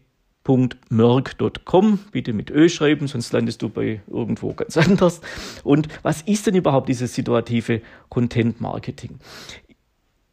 www.merck.com. 0.44 1.98
Bitte 2.12 2.32
mit 2.32 2.50
Ö 2.50 2.68
schreiben, 2.68 3.06
sonst 3.06 3.32
landest 3.32 3.62
du 3.62 3.68
bei 3.68 4.00
irgendwo 4.06 4.52
ganz 4.52 4.76
anders. 4.76 5.20
Und 5.62 5.88
was 6.02 6.22
ist 6.22 6.46
denn 6.46 6.54
überhaupt 6.54 6.88
dieses 6.88 7.14
situative 7.14 7.80
Content 8.08 8.60
Marketing? 8.60 9.18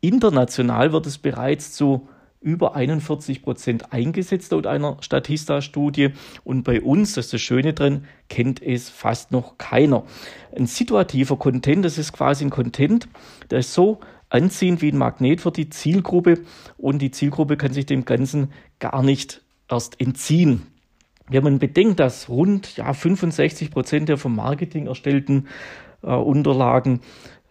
International 0.01 0.91
wird 0.91 1.05
es 1.05 1.17
bereits 1.17 1.73
zu 1.73 2.07
über 2.41 2.75
41 2.75 3.43
Prozent 3.43 3.93
eingesetzt 3.93 4.51
laut 4.51 4.65
einer 4.65 4.97
Statista-Studie. 5.01 6.09
Und 6.43 6.63
bei 6.63 6.81
uns, 6.81 7.13
das 7.13 7.25
ist 7.25 7.33
das 7.33 7.41
Schöne 7.41 7.73
drin, 7.73 8.05
kennt 8.29 8.63
es 8.63 8.89
fast 8.89 9.31
noch 9.31 9.59
keiner. 9.59 10.03
Ein 10.55 10.65
situativer 10.65 11.37
Content, 11.37 11.85
das 11.85 11.99
ist 11.99 12.13
quasi 12.13 12.43
ein 12.43 12.49
Content, 12.49 13.07
der 13.51 13.59
ist 13.59 13.75
so 13.75 13.99
anziehend 14.29 14.81
wie 14.81 14.91
ein 14.91 14.97
Magnet 14.97 15.41
für 15.41 15.51
die 15.51 15.69
Zielgruppe 15.69 16.39
und 16.77 16.99
die 16.99 17.11
Zielgruppe 17.11 17.57
kann 17.57 17.73
sich 17.73 17.85
dem 17.85 18.05
Ganzen 18.05 18.51
gar 18.79 19.03
nicht 19.03 19.43
erst 19.71 19.99
entziehen. 19.99 20.63
Wenn 21.29 21.43
man 21.43 21.59
bedenkt, 21.59 21.99
dass 21.99 22.29
rund 22.29 22.75
ja, 22.75 22.93
65 22.93 23.71
Prozent 23.71 24.09
der 24.09 24.17
vom 24.17 24.35
Marketing 24.35 24.87
erstellten 24.87 25.47
äh, 26.03 26.07
Unterlagen 26.11 26.99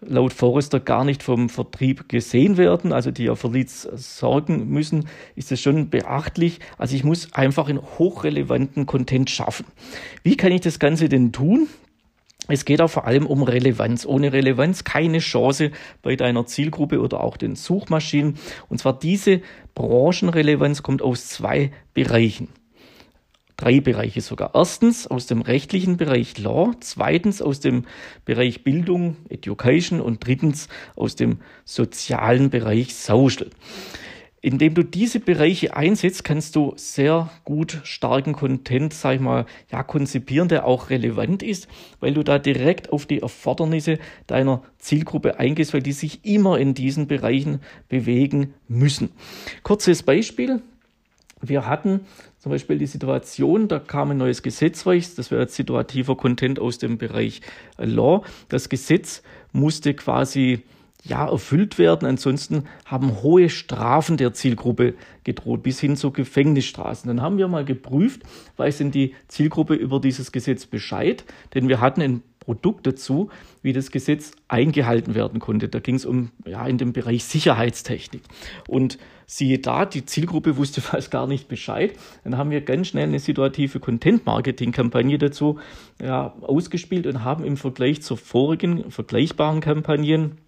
laut 0.03 0.33
Forrester 0.33 0.81
gar 0.81 1.05
nicht 1.05 1.23
vom 1.23 1.49
Vertrieb 1.49 2.09
gesehen 2.09 2.57
werden, 2.57 2.93
also 2.93 3.11
die 3.11 3.25
ja 3.25 3.35
für 3.35 3.49
Leads 3.49 3.83
sorgen 3.83 4.69
müssen, 4.69 5.09
ist 5.37 5.51
das 5.51 5.61
schon 5.61 5.91
beachtlich. 5.91 6.61
Also 6.79 6.97
ich 6.97 7.05
muss 7.05 7.33
einfach 7.33 7.69
einen 7.69 7.83
hochrelevanten 7.99 8.87
Content 8.87 9.31
schaffen. 9.31 9.67
Wie 10.23 10.37
kann 10.37 10.53
ich 10.53 10.63
das 10.63 10.79
Ganze 10.79 11.09
denn 11.09 11.33
tun? 11.33 11.69
Es 12.53 12.65
geht 12.65 12.81
auch 12.81 12.91
vor 12.91 13.07
allem 13.07 13.27
um 13.27 13.43
Relevanz. 13.43 14.05
Ohne 14.05 14.33
Relevanz 14.33 14.85
keine 14.85 15.19
Chance 15.19 15.71
bei 16.03 16.17
deiner 16.17 16.47
Zielgruppe 16.47 17.01
oder 17.01 17.23
auch 17.23 17.37
den 17.37 17.55
Suchmaschinen. 17.55 18.39
Und 18.69 18.79
zwar 18.79 18.99
diese 18.99 19.41
Branchenrelevanz 19.75 20.83
kommt 20.83 21.03
aus 21.03 21.29
zwei 21.29 21.71
Bereichen. 21.95 22.49
Drei 23.57 23.81
Bereiche 23.81 24.23
sogar. 24.23 24.53
Erstens 24.55 25.07
aus 25.07 25.27
dem 25.27 25.43
rechtlichen 25.43 25.99
Bereich 25.99 26.39
Law, 26.39 26.73
zweitens 26.81 27.43
aus 27.43 27.61
dem 27.61 27.85
Bereich 28.25 28.65
Bildung, 28.65 29.17
Education 29.29 30.01
und 30.01 30.27
drittens 30.27 30.69
aus 30.97 31.15
dem 31.15 31.41
sozialen 31.67 32.49
Bereich 32.49 32.95
Social. 32.95 33.51
Indem 34.43 34.73
du 34.75 34.83
diese 34.83 35.21
Bereiche 35.21 35.77
einsetzt, 35.77 36.25
kannst 36.25 36.57
du 36.57 36.73
sehr 36.77 37.31
gut 37.45 37.81
starken 37.85 38.33
Content, 38.33 38.95
sag 38.95 39.17
ich 39.17 39.21
mal, 39.21 39.45
ja, 39.71 39.83
konzipieren, 39.83 40.49
der 40.49 40.65
auch 40.65 40.89
relevant 40.89 41.43
ist, 41.43 41.69
weil 42.01 42.15
du 42.15 42.23
da 42.23 42.39
direkt 42.39 42.91
auf 42.91 43.05
die 43.05 43.21
Erfordernisse 43.21 43.99
deiner 44.27 44.63
Zielgruppe 44.79 45.39
eingehst, 45.39 45.75
weil 45.75 45.83
die 45.83 45.93
sich 45.93 46.25
immer 46.25 46.59
in 46.59 46.73
diesen 46.73 47.07
Bereichen 47.07 47.61
bewegen 47.91 48.55
müssen. 48.67 49.11
Kurzes 49.63 50.03
Beispiel. 50.03 50.63
Wir 51.43 51.67
hatten 51.67 52.01
zum 52.39 52.53
Beispiel 52.53 52.79
die 52.79 52.87
Situation, 52.87 53.69
da 53.69 53.79
kam 53.79 54.11
ein 54.11 54.17
neues 54.19 54.43
Gesetz 54.43 54.85
das 54.85 55.31
wäre 55.31 55.43
jetzt 55.43 55.55
situativer 55.55 56.17
Content 56.17 56.59
aus 56.59 56.79
dem 56.79 56.97
Bereich 56.97 57.43
Law. 57.77 58.25
Das 58.49 58.71
Gesetz 58.71 59.23
musste 59.53 59.95
quasi 59.95 60.63
ja, 61.05 61.29
erfüllt 61.29 61.79
werden. 61.79 62.07
Ansonsten 62.07 62.65
haben 62.85 63.23
hohe 63.23 63.49
Strafen 63.49 64.17
der 64.17 64.33
Zielgruppe 64.33 64.95
gedroht, 65.25 65.63
bis 65.63 65.81
hin 65.81 65.97
zu 65.97 66.11
Gefängnisstraßen. 66.11 67.09
Dann 67.09 67.23
haben 67.23 67.39
wir 67.39 67.49
mal 67.49 67.65
geprüft, 67.65 68.23
weiß 68.57 68.79
denn 68.79 68.91
die 68.91 69.15
Zielgruppe 69.29 69.75
über 69.75 70.01
dieses 70.01 70.33
Gesetz 70.33 70.67
Bescheid? 70.67 71.25
Denn 71.55 71.69
wir 71.69 71.81
hatten 71.81 72.03
ein 72.03 72.23
Produkt 72.41 72.87
dazu, 72.87 73.31
wie 73.63 73.73
das 73.73 73.91
Gesetz 73.91 74.33
eingehalten 74.49 75.15
werden 75.15 75.41
konnte. 75.41 75.69
Da 75.69 75.79
ging 75.79 75.95
es 75.95 76.07
um, 76.07 76.31
ja, 76.47 76.67
in 76.67 76.79
dem 76.79 76.93
Bereich 76.93 77.25
Sicherheitstechnik. 77.25 78.23
Und 78.67 78.99
siehe 79.27 79.59
da, 79.59 79.85
die 79.87 80.05
Zielgruppe 80.05 80.57
wusste 80.57 80.81
fast 80.81 81.11
gar 81.11 81.27
nicht 81.27 81.49
Bescheid. 81.49 81.93
Dann 82.25 82.37
haben 82.37 82.51
wir 82.51 82.63
ganz 82.63 82.89
schnell 82.89 83.05
eine 83.05 83.21
situative 83.21 83.79
Content-Marketing-Kampagne 83.79 85.19
dazu 85.19 85.59
ja, 86.03 86.35
ausgespielt 86.41 87.07
und 87.07 87.25
haben 87.25 87.45
im 87.45 87.57
Vergleich 87.57 88.03
zur 88.03 88.17
vorigen 88.17 88.91
vergleichbaren 88.91 89.61
Kampagnen 89.61 90.39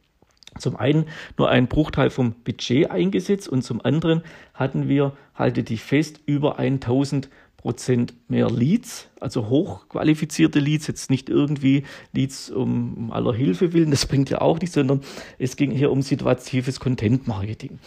zum 0.59 0.77
einen 0.77 1.07
nur 1.39 1.49
einen 1.49 1.69
Bruchteil 1.69 2.11
vom 2.11 2.33
Budget 2.45 2.91
eingesetzt 2.91 3.49
und 3.49 3.63
zum 3.63 3.85
anderen 3.85 4.23
hatten 4.55 4.89
wir, 4.89 5.13
halte 5.35 5.63
dich 5.63 5.83
fest, 5.83 6.21
über 6.27 6.59
1000 6.59 7.29
Prozent 7.63 8.15
mehr 8.29 8.51
Leads, 8.51 9.09
also 9.21 9.49
hochqualifizierte 9.49 10.59
Leads, 10.59 10.89
jetzt 10.89 11.11
nicht 11.11 11.31
irgendwie 11.31 11.85
Leads 12.13 12.51
um, 12.51 13.13
aller 13.13 13.33
Hilfe 13.33 13.73
willen, 13.73 13.93
das 13.93 14.07
bringt 14.07 14.31
ja 14.31 14.41
auch 14.41 14.59
nichts, 14.59 14.75
sondern 14.75 15.01
es 15.39 15.55
ging 15.55 15.71
hier 15.71 15.93
um 15.93 16.03
situatives 16.03 16.81
Content 16.81 17.29
Marketing. 17.29 17.79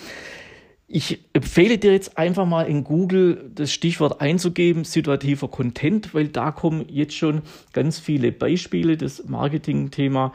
Ich 0.87 1.25
empfehle 1.33 1.77
dir 1.77 1.91
jetzt 1.91 2.17
einfach 2.17 2.45
mal 2.45 2.63
in 2.63 2.83
Google 2.83 3.51
das 3.53 3.73
Stichwort 3.73 4.21
einzugeben, 4.21 4.85
situativer 4.85 5.49
Content, 5.49 6.13
weil 6.13 6.29
da 6.29 6.51
kommen 6.51 6.85
jetzt 6.87 7.15
schon 7.15 7.41
ganz 7.73 7.99
viele 7.99 8.31
Beispiele. 8.31 8.95
Das 8.95 9.25
Marketing-Thema 9.25 10.31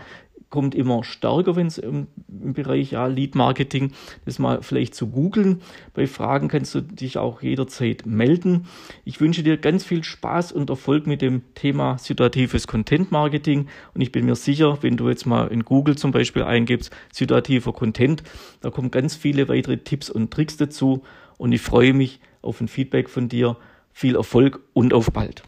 kommt 0.51 0.75
immer 0.75 1.05
stärker, 1.05 1.57
wenn 1.57 1.69
es 1.69 1.79
im, 1.79 2.09
im, 2.29 2.53
Bereich 2.53 2.91
ja, 2.91 3.07
Lead 3.07 3.35
Marketing, 3.37 3.93
das 4.25 4.39
mal 4.39 4.63
vielleicht 4.63 4.95
zu 4.95 5.09
googeln. 5.09 5.63
Bei 5.95 6.07
Fragen 6.07 6.49
kannst 6.49 6.75
du 6.75 6.81
dich 6.81 7.19
auch 7.19 7.41
jederzeit 7.41 8.05
melden. 8.05 8.67
Ich 9.05 9.21
wünsche 9.21 9.45
dir 9.45 9.57
ganz 9.57 9.85
viel 9.85 10.03
Spaß 10.03 10.53
und 10.53 10.69
Erfolg 10.69 11.07
mit 11.07 11.23
dem 11.23 11.43
Thema 11.55 11.99
situatives 11.99 12.67
Content 12.67 13.13
Marketing 13.13 13.69
und 13.95 14.01
ich 14.01 14.13
bin 14.13 14.27
mir 14.27 14.35
sicher, 14.35 14.79
wenn 14.83 14.97
du 14.97 15.09
jetzt 15.09 15.25
mal 15.25 15.47
in 15.47 15.65
Google 15.65 15.97
zum 15.97 16.11
Beispiel 16.11 16.43
eingibst, 16.43 16.93
situativer 17.13 17.73
Content, 17.73 18.25
da 18.61 18.71
kommen 18.71 18.91
ganz 18.91 19.15
viele 19.15 19.49
weitere 19.49 19.79
Tipps 19.79 20.11
und 20.11 20.33
Tricks 20.33 20.57
dazu 20.57 21.03
und 21.39 21.53
ich 21.53 21.61
freue 21.61 21.95
mich 21.95 22.21
auf 22.43 22.61
ein 22.61 22.69
Feedback 22.69 23.09
von 23.09 23.29
dir. 23.29 23.57
Viel 23.93 24.17
Erfolg 24.17 24.61
und 24.73 24.95
auf 24.95 25.11
bald. 25.13 25.43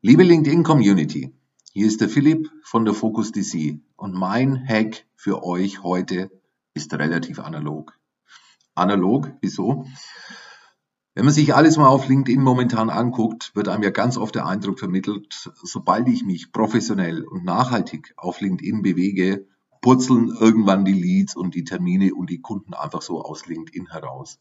Liebe 0.00 0.22
LinkedIn-Community, 0.22 1.34
hier 1.72 1.86
ist 1.88 2.00
der 2.00 2.08
Philipp 2.08 2.48
von 2.62 2.84
der 2.84 2.94
Focus 2.94 3.32
DC 3.32 3.80
und 3.96 4.14
mein 4.14 4.64
Hack 4.64 5.04
für 5.16 5.42
euch 5.42 5.82
heute 5.82 6.30
ist 6.72 6.94
relativ 6.94 7.40
analog. 7.40 7.98
Analog, 8.76 9.32
wieso? 9.40 9.86
Wenn 11.16 11.24
man 11.24 11.34
sich 11.34 11.52
alles 11.52 11.78
mal 11.78 11.88
auf 11.88 12.06
LinkedIn 12.06 12.40
momentan 12.40 12.90
anguckt, 12.90 13.50
wird 13.56 13.66
einem 13.66 13.82
ja 13.82 13.90
ganz 13.90 14.18
oft 14.18 14.36
der 14.36 14.46
Eindruck 14.46 14.78
vermittelt, 14.78 15.50
sobald 15.64 16.06
ich 16.06 16.24
mich 16.24 16.52
professionell 16.52 17.24
und 17.24 17.44
nachhaltig 17.44 18.14
auf 18.16 18.40
LinkedIn 18.40 18.82
bewege, 18.82 19.48
purzeln 19.80 20.28
irgendwann 20.28 20.84
die 20.84 20.92
Leads 20.92 21.34
und 21.34 21.56
die 21.56 21.64
Termine 21.64 22.14
und 22.14 22.30
die 22.30 22.40
Kunden 22.40 22.72
einfach 22.72 23.02
so 23.02 23.20
aus 23.20 23.46
LinkedIn 23.46 23.90
heraus. 23.90 24.38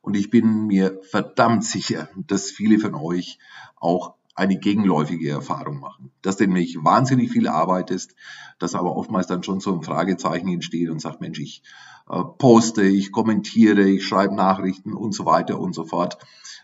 Und 0.00 0.16
ich 0.16 0.30
bin 0.30 0.66
mir 0.66 0.98
verdammt 1.02 1.62
sicher, 1.62 2.08
dass 2.16 2.50
viele 2.50 2.78
von 2.78 2.94
euch 2.94 3.38
auch 3.76 4.14
eine 4.34 4.58
gegenläufige 4.58 5.30
Erfahrung 5.30 5.80
machen. 5.80 6.10
Dass 6.22 6.38
nämlich 6.40 6.76
wahnsinnig 6.82 7.30
viel 7.30 7.48
arbeitest, 7.48 8.14
dass 8.58 8.74
aber 8.74 8.96
oftmals 8.96 9.26
dann 9.26 9.42
schon 9.42 9.60
so 9.60 9.72
ein 9.74 9.82
Fragezeichen 9.82 10.48
entsteht 10.48 10.90
und 10.90 11.00
sagt, 11.00 11.20
Mensch, 11.20 11.38
ich 11.38 11.62
äh, 12.08 12.22
poste, 12.38 12.82
ich 12.82 13.12
kommentiere, 13.12 13.82
ich 13.82 14.06
schreibe 14.06 14.34
Nachrichten 14.34 14.92
und 14.92 15.14
so 15.14 15.24
weiter 15.24 15.60
und 15.60 15.74
so 15.74 15.84
fort. 15.84 16.18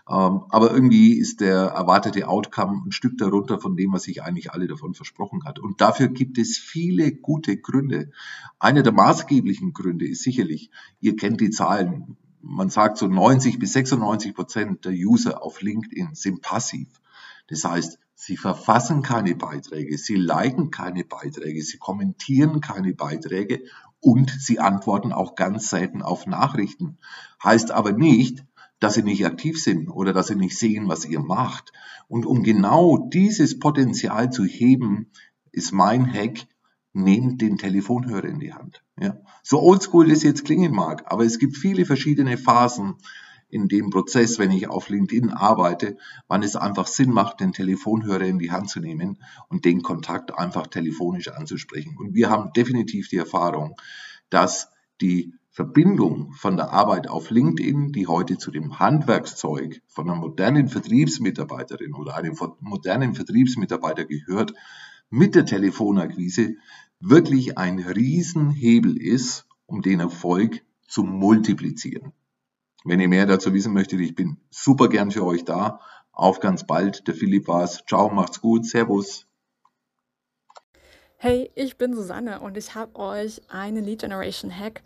Ähm, 0.09 0.43
aber 0.49 0.73
irgendwie 0.73 1.13
ist 1.13 1.41
der 1.41 1.67
erwartete 1.67 2.27
Outcome 2.27 2.83
ein 2.87 2.93
Stück 2.93 3.17
darunter 3.19 3.61
von 3.61 3.77
dem, 3.77 3.93
was 3.93 4.03
sich 4.03 4.23
eigentlich 4.23 4.53
alle 4.53 4.67
davon 4.67 4.95
versprochen 4.95 5.45
hat. 5.45 5.61
Und 5.61 5.81
dafür 5.81 6.09
gibt 6.09 6.39
es 6.39 6.59
viele 6.59 7.13
gute 7.13 7.57
Gründe. 7.57 8.11
Einer 8.59 8.83
der 8.83 8.93
maßgeblichen 8.93 9.73
Gründe 9.73 10.09
ist 10.09 10.23
sicherlich, 10.23 10.71
ihr 11.01 11.15
kennt 11.15 11.41
die 11.41 11.51
Zahlen, 11.51 12.17
man 12.43 12.71
sagt 12.71 12.99
so 12.99 13.07
90 13.07 13.59
bis 13.59 13.75
96 13.75 14.35
Prozent 14.35 14.85
der 14.85 14.93
User 14.93 15.43
auf 15.43 15.63
LinkedIn 15.63 16.15
sind 16.15 16.43
passiv. 16.43 16.89
Das 17.51 17.65
heißt, 17.65 17.99
sie 18.15 18.37
verfassen 18.37 19.03
keine 19.03 19.35
Beiträge, 19.35 19.99
sie 19.99 20.15
liken 20.15 20.71
keine 20.71 21.05
Beiträge, 21.05 21.63
sie 21.63 21.79
kommentieren 21.79 22.61
keine 22.61 22.95
Beiträge 22.95 23.65
und 24.01 24.31
sie 24.31 24.61
antworten 24.61 25.13
auch 25.13 25.35
ganz 25.35 25.69
selten 25.69 26.01
auf 26.01 26.27
Nachrichten. 26.27 26.99
Heißt 27.43 27.73
aber 27.73 27.93
nicht, 27.93 28.45
dass 28.79 28.95
sie 28.95 29.03
nicht 29.03 29.27
aktiv 29.27 29.63
sind 29.63 29.89
oder 29.89 30.13
dass 30.13 30.29
sie 30.29 30.37
nicht 30.37 30.57
sehen, 30.57 30.89
was 30.89 31.05
ihr 31.05 31.21
macht. 31.21 31.73
Und 32.09 32.25
um 32.25 32.43
genau 32.43 33.09
dieses 33.13 33.59
Potenzial 33.59 34.31
zu 34.31 34.45
heben, 34.45 35.11
ist 35.53 35.73
mein 35.73 36.11
Hack, 36.13 36.47
nehmt 36.93 37.41
den 37.41 37.59
Telefonhörer 37.59 38.25
in 38.25 38.41
die 38.41 38.55
Hand. 38.55 38.83
Ja. 38.99 39.17
So 39.43 39.61
oldschool 39.61 40.09
das 40.09 40.23
jetzt 40.23 40.45
klingen 40.45 40.73
mag, 40.73 41.11
aber 41.13 41.25
es 41.25 41.39
gibt 41.39 41.57
viele 41.57 41.85
verschiedene 41.85 42.39
Phasen 42.39 42.95
in 43.51 43.69
dem 43.69 43.91
Prozess, 43.91 44.39
wenn 44.39 44.51
ich 44.51 44.69
auf 44.69 44.89
LinkedIn 44.89 45.31
arbeite, 45.31 45.97
wann 46.29 46.43
es 46.43 46.57
einfach 46.57 46.87
Sinn 46.87 47.11
macht, 47.11 47.41
den 47.41 47.53
Telefonhörer 47.53 48.25
in 48.25 48.39
die 48.39 48.51
Hand 48.51 48.71
zu 48.71 48.81
nehmen 48.81 49.19
und 49.49 49.65
den 49.65 49.83
Kontakt 49.83 50.37
einfach 50.37 50.67
telefonisch 50.67 51.29
anzusprechen. 51.29 51.97
Und 51.99 52.15
wir 52.15 52.31
haben 52.31 52.53
definitiv 52.53 53.09
die 53.09 53.19
Erfahrung, 53.19 53.77
dass 54.31 54.69
die 55.01 55.35
Verbindung 55.53 56.33
von 56.33 56.57
der 56.57 56.73
Arbeit 56.73 57.09
auf 57.09 57.31
LinkedIn, 57.31 57.93
die 57.93 58.07
heute 58.07 58.39
zu 58.39 58.51
dem 58.53 58.79
Handwerkszeug 58.79 59.83
von 59.89 60.09
einer 60.09 60.19
modernen 60.19 60.69
Vertriebsmitarbeiterin 60.69 61.95
oder 61.95 62.17
einem 62.17 62.37
modernen 62.61 63.15
Vertriebsmitarbeiter 63.15 64.05
gehört, 64.05 64.55
mit 65.11 65.35
der 65.35 65.45
Telefonakquise 65.45 66.55
wirklich 67.01 67.59
ein 67.59 67.81
Riesenhebel 67.81 68.97
ist, 68.97 69.47
um 69.67 69.83
den 69.83 70.01
Erfolg 70.01 70.63
zu 70.87 71.03
multiplizieren. 71.03 72.13
Wenn 72.85 73.01
ihr 73.01 73.09
mehr 73.09 73.27
dazu 73.27 73.53
wissen 73.53 73.75
möchtet, 73.75 74.01
ich 74.01 74.15
bin 74.15 74.39
super 74.51 74.89
gern 74.89 75.11
für 75.11 75.25
euch 75.25 75.45
da. 75.45 75.81
Auf 76.13 76.41
ganz 76.41 76.67
bald. 76.67 77.07
Der 77.07 77.15
Philipp 77.15 77.47
war's. 77.47 77.85
Ciao, 77.87 78.09
macht's 78.09 78.41
gut. 78.41 78.65
Servus. 78.65 79.27
Hey, 81.17 81.51
ich 81.55 81.77
bin 81.77 81.95
Susanne 81.95 82.41
und 82.41 82.57
ich 82.57 82.75
habe 82.75 82.99
euch 82.99 83.43
einen 83.51 83.85
Lead 83.85 84.01
Generation 84.01 84.51
Hack 84.51 84.83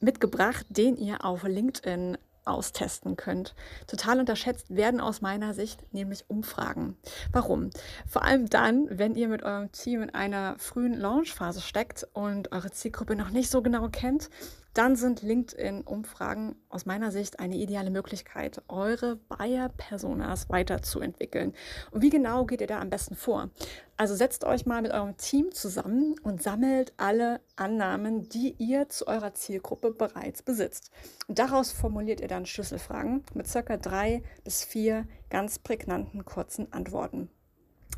mitgebracht, 0.00 0.64
den 0.70 0.96
ihr 0.96 1.22
auf 1.24 1.42
LinkedIn 1.42 2.16
austesten 2.46 3.16
könnt. 3.16 3.54
Total 3.86 4.20
unterschätzt 4.20 4.74
werden 4.74 5.00
aus 5.00 5.20
meiner 5.20 5.52
Sicht 5.52 5.92
nämlich 5.92 6.24
Umfragen. 6.28 6.96
Warum? 7.32 7.70
Vor 8.06 8.22
allem 8.22 8.48
dann, 8.48 8.86
wenn 8.90 9.14
ihr 9.14 9.28
mit 9.28 9.42
eurem 9.42 9.72
Team 9.72 10.02
in 10.02 10.10
einer 10.10 10.58
frühen 10.58 10.94
Launchphase 10.94 11.60
steckt 11.60 12.06
und 12.14 12.52
eure 12.52 12.70
Zielgruppe 12.70 13.16
noch 13.16 13.30
nicht 13.30 13.50
so 13.50 13.60
genau 13.60 13.88
kennt 13.88 14.30
dann 14.74 14.96
sind 14.96 15.22
LinkedIn-Umfragen 15.22 16.56
aus 16.68 16.84
meiner 16.84 17.12
Sicht 17.12 17.38
eine 17.38 17.56
ideale 17.56 17.90
Möglichkeit, 17.90 18.60
eure 18.68 19.16
Buyer-Personas 19.16 20.50
weiterzuentwickeln. 20.50 21.54
Und 21.92 22.02
wie 22.02 22.10
genau 22.10 22.44
geht 22.44 22.60
ihr 22.60 22.66
da 22.66 22.80
am 22.80 22.90
besten 22.90 23.14
vor? 23.14 23.50
Also 23.96 24.16
setzt 24.16 24.44
euch 24.44 24.66
mal 24.66 24.82
mit 24.82 24.92
eurem 24.92 25.16
Team 25.16 25.52
zusammen 25.52 26.16
und 26.24 26.42
sammelt 26.42 26.92
alle 26.96 27.40
Annahmen, 27.54 28.28
die 28.28 28.56
ihr 28.58 28.88
zu 28.88 29.06
eurer 29.06 29.32
Zielgruppe 29.34 29.92
bereits 29.92 30.42
besitzt. 30.42 30.90
Und 31.28 31.38
daraus 31.38 31.70
formuliert 31.70 32.20
ihr 32.20 32.28
dann 32.28 32.44
Schlüsselfragen 32.44 33.22
mit 33.34 33.46
circa 33.46 33.76
drei 33.76 34.24
bis 34.42 34.64
vier 34.64 35.06
ganz 35.30 35.60
prägnanten 35.60 36.24
kurzen 36.24 36.72
Antworten. 36.72 37.30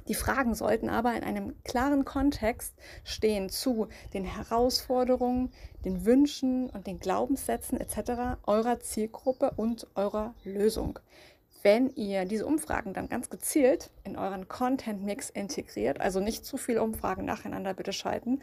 Die 0.08 0.14
Fragen 0.14 0.54
sollten 0.54 0.88
aber 0.88 1.14
in 1.14 1.24
einem 1.24 1.54
klaren 1.64 2.04
Kontext 2.04 2.74
stehen 3.02 3.48
zu 3.48 3.88
den 4.14 4.24
Herausforderungen, 4.24 5.52
den 5.84 6.04
Wünschen 6.04 6.70
und 6.70 6.86
den 6.86 7.00
Glaubenssätzen 7.00 7.80
etc. 7.80 8.38
eurer 8.46 8.78
Zielgruppe 8.80 9.52
und 9.56 9.86
eurer 9.94 10.34
Lösung. 10.44 10.98
Wenn 11.62 11.90
ihr 11.90 12.26
diese 12.26 12.46
Umfragen 12.46 12.94
dann 12.94 13.08
ganz 13.08 13.28
gezielt 13.28 13.90
in 14.04 14.16
euren 14.16 14.46
Content-Mix 14.46 15.30
integriert, 15.30 16.00
also 16.00 16.20
nicht 16.20 16.44
zu 16.44 16.56
viele 16.56 16.82
Umfragen 16.82 17.24
nacheinander 17.24 17.74
bitte 17.74 17.92
schalten, 17.92 18.40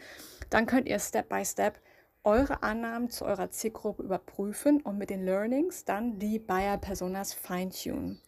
dann 0.50 0.66
könnt 0.66 0.88
ihr 0.88 0.98
Step 0.98 1.30
by 1.30 1.42
Step 1.42 1.80
eure 2.22 2.62
Annahmen 2.62 3.08
zu 3.08 3.24
eurer 3.24 3.50
Zielgruppe 3.50 4.02
überprüfen 4.02 4.80
und 4.82 4.98
mit 4.98 5.10
den 5.10 5.24
Learnings 5.24 5.84
dann 5.84 6.18
die 6.18 6.38
Buyer-Personas 6.38 7.32
feintunen. 7.32 8.20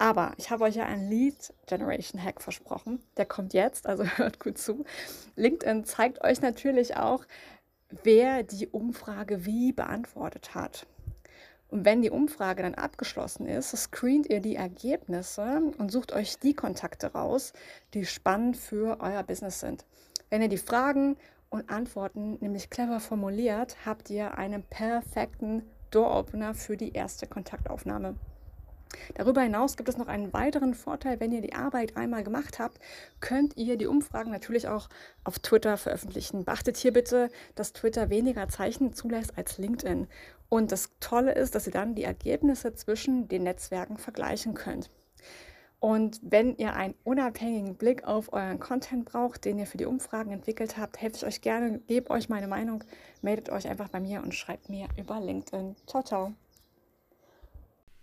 Aber 0.00 0.32
ich 0.38 0.50
habe 0.50 0.64
euch 0.64 0.76
ja 0.76 0.86
einen 0.86 1.10
Lead 1.10 1.52
Generation 1.66 2.24
Hack 2.24 2.40
versprochen. 2.40 3.02
Der 3.18 3.26
kommt 3.26 3.52
jetzt, 3.52 3.86
also 3.86 4.04
hört 4.16 4.40
gut 4.40 4.56
zu. 4.56 4.86
LinkedIn 5.36 5.84
zeigt 5.84 6.24
euch 6.24 6.40
natürlich 6.40 6.96
auch, 6.96 7.26
wer 8.02 8.42
die 8.42 8.66
Umfrage 8.66 9.44
wie 9.44 9.74
beantwortet 9.74 10.54
hat. 10.54 10.86
Und 11.68 11.84
wenn 11.84 12.00
die 12.00 12.08
Umfrage 12.08 12.62
dann 12.62 12.76
abgeschlossen 12.76 13.44
ist, 13.44 13.76
screent 13.76 14.26
ihr 14.30 14.40
die 14.40 14.56
Ergebnisse 14.56 15.60
und 15.76 15.92
sucht 15.92 16.14
euch 16.14 16.38
die 16.38 16.54
Kontakte 16.54 17.12
raus, 17.12 17.52
die 17.92 18.06
spannend 18.06 18.56
für 18.56 19.00
euer 19.00 19.22
Business 19.22 19.60
sind. 19.60 19.84
Wenn 20.30 20.40
ihr 20.40 20.48
die 20.48 20.56
Fragen 20.56 21.18
und 21.50 21.68
Antworten 21.68 22.38
nämlich 22.40 22.70
clever 22.70 23.00
formuliert, 23.00 23.76
habt 23.84 24.08
ihr 24.08 24.38
einen 24.38 24.62
perfekten 24.62 25.62
Door-Opener 25.90 26.54
für 26.54 26.78
die 26.78 26.94
erste 26.94 27.26
Kontaktaufnahme. 27.26 28.14
Darüber 29.14 29.42
hinaus 29.42 29.76
gibt 29.76 29.88
es 29.88 29.96
noch 29.96 30.08
einen 30.08 30.32
weiteren 30.32 30.74
Vorteil, 30.74 31.20
wenn 31.20 31.32
ihr 31.32 31.40
die 31.40 31.54
Arbeit 31.54 31.96
einmal 31.96 32.24
gemacht 32.24 32.58
habt, 32.58 32.78
könnt 33.20 33.56
ihr 33.56 33.76
die 33.76 33.86
Umfragen 33.86 34.30
natürlich 34.30 34.68
auch 34.68 34.88
auf 35.24 35.38
Twitter 35.38 35.76
veröffentlichen. 35.76 36.44
Beachtet 36.44 36.76
hier 36.76 36.92
bitte, 36.92 37.30
dass 37.54 37.72
Twitter 37.72 38.10
weniger 38.10 38.48
Zeichen 38.48 38.92
zulässt 38.92 39.36
als 39.36 39.58
LinkedIn. 39.58 40.06
Und 40.48 40.72
das 40.72 40.90
Tolle 41.00 41.34
ist, 41.34 41.54
dass 41.54 41.66
ihr 41.66 41.72
dann 41.72 41.94
die 41.94 42.04
Ergebnisse 42.04 42.74
zwischen 42.74 43.28
den 43.28 43.44
Netzwerken 43.44 43.96
vergleichen 43.96 44.54
könnt. 44.54 44.90
Und 45.78 46.20
wenn 46.22 46.56
ihr 46.56 46.74
einen 46.74 46.94
unabhängigen 47.04 47.74
Blick 47.74 48.04
auf 48.04 48.34
euren 48.34 48.60
Content 48.60 49.06
braucht, 49.06 49.46
den 49.46 49.58
ihr 49.58 49.66
für 49.66 49.78
die 49.78 49.86
Umfragen 49.86 50.30
entwickelt 50.30 50.76
habt, 50.76 51.00
helfe 51.00 51.16
ich 51.16 51.26
euch 51.26 51.40
gerne, 51.40 51.78
gebe 51.86 52.10
euch 52.10 52.28
meine 52.28 52.48
Meinung, 52.48 52.84
meldet 53.22 53.48
euch 53.48 53.66
einfach 53.66 53.88
bei 53.88 53.98
mir 53.98 54.22
und 54.22 54.34
schreibt 54.34 54.68
mir 54.68 54.88
über 54.98 55.20
LinkedIn. 55.20 55.76
Ciao, 55.86 56.02
ciao. 56.02 56.34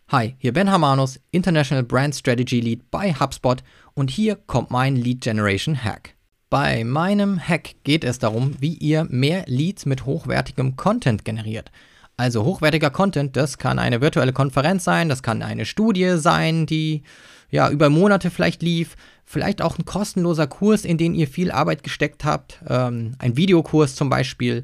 Hi, 0.10 0.36
hier 0.38 0.54
Ben 0.54 0.72
Hamanus, 0.72 1.20
International 1.32 1.84
Brand 1.84 2.16
Strategy 2.16 2.62
Lead 2.62 2.90
bei 2.92 3.14
HubSpot 3.14 3.62
und 3.94 4.10
hier 4.10 4.38
kommt 4.38 4.72
mein 4.72 4.96
Lead 4.96 5.20
Generation 5.20 5.84
Hack. 5.84 6.16
Bei 6.50 6.86
meinem 6.86 7.38
Hack 7.38 7.76
geht 7.84 8.06
es 8.06 8.18
darum, 8.18 8.56
wie 8.62 8.76
ihr 8.76 9.06
mehr 9.10 9.44
Leads 9.48 9.86
mit 9.86 10.06
hochwertigem 10.06 10.78
Content 10.78 11.26
generiert. 11.26 11.74
Also 12.16 12.46
hochwertiger 12.46 12.90
Content, 12.90 13.36
das 13.36 13.58
kann 13.58 13.80
eine 13.80 14.00
virtuelle 14.00 14.32
Konferenz 14.32 14.86
sein, 14.86 15.10
das 15.10 15.24
kann 15.24 15.42
eine 15.44 15.66
Studie 15.66 16.14
sein, 16.16 16.66
die 16.68 17.04
ja 17.50 17.70
über 17.70 17.90
Monate 17.90 18.32
vielleicht 18.32 18.64
lief, 18.64 18.96
vielleicht 19.26 19.62
auch 19.62 19.78
ein 19.78 19.84
kostenloser 19.84 20.48
Kurs, 20.48 20.86
in 20.86 20.98
den 20.98 21.16
ihr 21.16 21.28
viel 21.28 21.52
Arbeit 21.52 21.84
gesteckt 21.84 22.24
habt, 22.24 22.62
ähm, 22.70 23.16
ein 23.20 23.36
Videokurs 23.36 23.96
zum 23.96 24.10
Beispiel. 24.10 24.64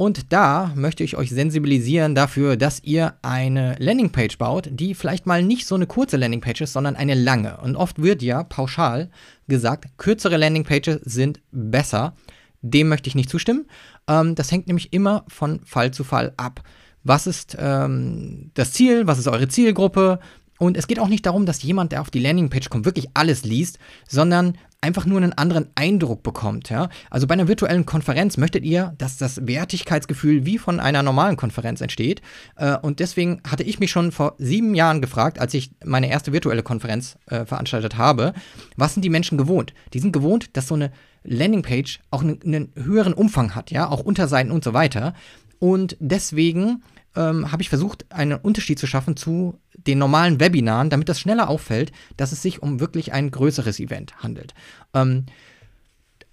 Und 0.00 0.32
da 0.32 0.70
möchte 0.76 1.02
ich 1.02 1.16
euch 1.16 1.30
sensibilisieren 1.30 2.14
dafür, 2.14 2.56
dass 2.56 2.80
ihr 2.84 3.14
eine 3.22 3.74
Landingpage 3.80 4.38
baut, 4.38 4.68
die 4.70 4.94
vielleicht 4.94 5.26
mal 5.26 5.42
nicht 5.42 5.66
so 5.66 5.74
eine 5.74 5.88
kurze 5.88 6.16
Landingpage 6.16 6.60
ist, 6.60 6.72
sondern 6.72 6.94
eine 6.94 7.16
lange. 7.16 7.56
Und 7.56 7.74
oft 7.74 8.00
wird 8.00 8.22
ja 8.22 8.44
pauschal 8.44 9.10
gesagt, 9.48 9.86
kürzere 9.96 10.36
Landingpages 10.36 11.00
sind 11.02 11.40
besser. 11.50 12.14
Dem 12.62 12.88
möchte 12.88 13.08
ich 13.08 13.16
nicht 13.16 13.28
zustimmen. 13.28 13.66
Ähm, 14.06 14.36
das 14.36 14.52
hängt 14.52 14.68
nämlich 14.68 14.92
immer 14.92 15.24
von 15.26 15.64
Fall 15.64 15.90
zu 15.90 16.04
Fall 16.04 16.32
ab. 16.36 16.62
Was 17.02 17.26
ist 17.26 17.56
ähm, 17.58 18.52
das 18.54 18.74
Ziel? 18.74 19.08
Was 19.08 19.18
ist 19.18 19.26
eure 19.26 19.48
Zielgruppe? 19.48 20.20
Und 20.60 20.76
es 20.76 20.86
geht 20.86 21.00
auch 21.00 21.08
nicht 21.08 21.26
darum, 21.26 21.44
dass 21.44 21.64
jemand, 21.64 21.90
der 21.90 22.02
auf 22.02 22.10
die 22.10 22.20
Landingpage 22.20 22.70
kommt, 22.70 22.84
wirklich 22.84 23.08
alles 23.14 23.42
liest, 23.42 23.80
sondern 24.08 24.56
einfach 24.80 25.06
nur 25.06 25.18
einen 25.18 25.32
anderen 25.32 25.68
Eindruck 25.74 26.22
bekommt. 26.22 26.70
Ja? 26.70 26.88
Also 27.10 27.26
bei 27.26 27.34
einer 27.34 27.48
virtuellen 27.48 27.84
Konferenz 27.84 28.36
möchtet 28.36 28.64
ihr, 28.64 28.94
dass 28.98 29.16
das 29.16 29.46
Wertigkeitsgefühl 29.46 30.46
wie 30.46 30.58
von 30.58 30.78
einer 30.78 31.02
normalen 31.02 31.36
Konferenz 31.36 31.80
entsteht. 31.80 32.22
Äh, 32.56 32.76
und 32.78 33.00
deswegen 33.00 33.40
hatte 33.48 33.64
ich 33.64 33.80
mich 33.80 33.90
schon 33.90 34.12
vor 34.12 34.34
sieben 34.38 34.74
Jahren 34.74 35.02
gefragt, 35.02 35.40
als 35.40 35.54
ich 35.54 35.72
meine 35.84 36.08
erste 36.08 36.32
virtuelle 36.32 36.62
Konferenz 36.62 37.18
äh, 37.26 37.44
veranstaltet 37.44 37.96
habe, 37.96 38.34
was 38.76 38.94
sind 38.94 39.04
die 39.04 39.10
Menschen 39.10 39.36
gewohnt? 39.36 39.74
Die 39.94 39.98
sind 39.98 40.12
gewohnt, 40.12 40.56
dass 40.56 40.68
so 40.68 40.74
eine 40.74 40.92
Landingpage 41.24 41.98
auch 42.10 42.22
einen, 42.22 42.40
einen 42.42 42.72
höheren 42.76 43.14
Umfang 43.14 43.56
hat, 43.56 43.72
ja, 43.72 43.88
auch 43.88 44.00
Unterseiten 44.00 44.52
und 44.52 44.62
so 44.62 44.74
weiter. 44.74 45.14
Und 45.58 45.96
deswegen 45.98 46.84
ähm, 47.18 47.50
habe 47.50 47.62
ich 47.62 47.68
versucht, 47.68 48.06
einen 48.10 48.38
Unterschied 48.38 48.78
zu 48.78 48.86
schaffen 48.86 49.16
zu 49.16 49.58
den 49.74 49.98
normalen 49.98 50.40
Webinaren, 50.40 50.88
damit 50.88 51.08
das 51.08 51.20
schneller 51.20 51.48
auffällt, 51.48 51.92
dass 52.16 52.32
es 52.32 52.42
sich 52.42 52.62
um 52.62 52.80
wirklich 52.80 53.12
ein 53.12 53.30
größeres 53.30 53.80
Event 53.80 54.16
handelt. 54.22 54.54
Ähm, 54.94 55.26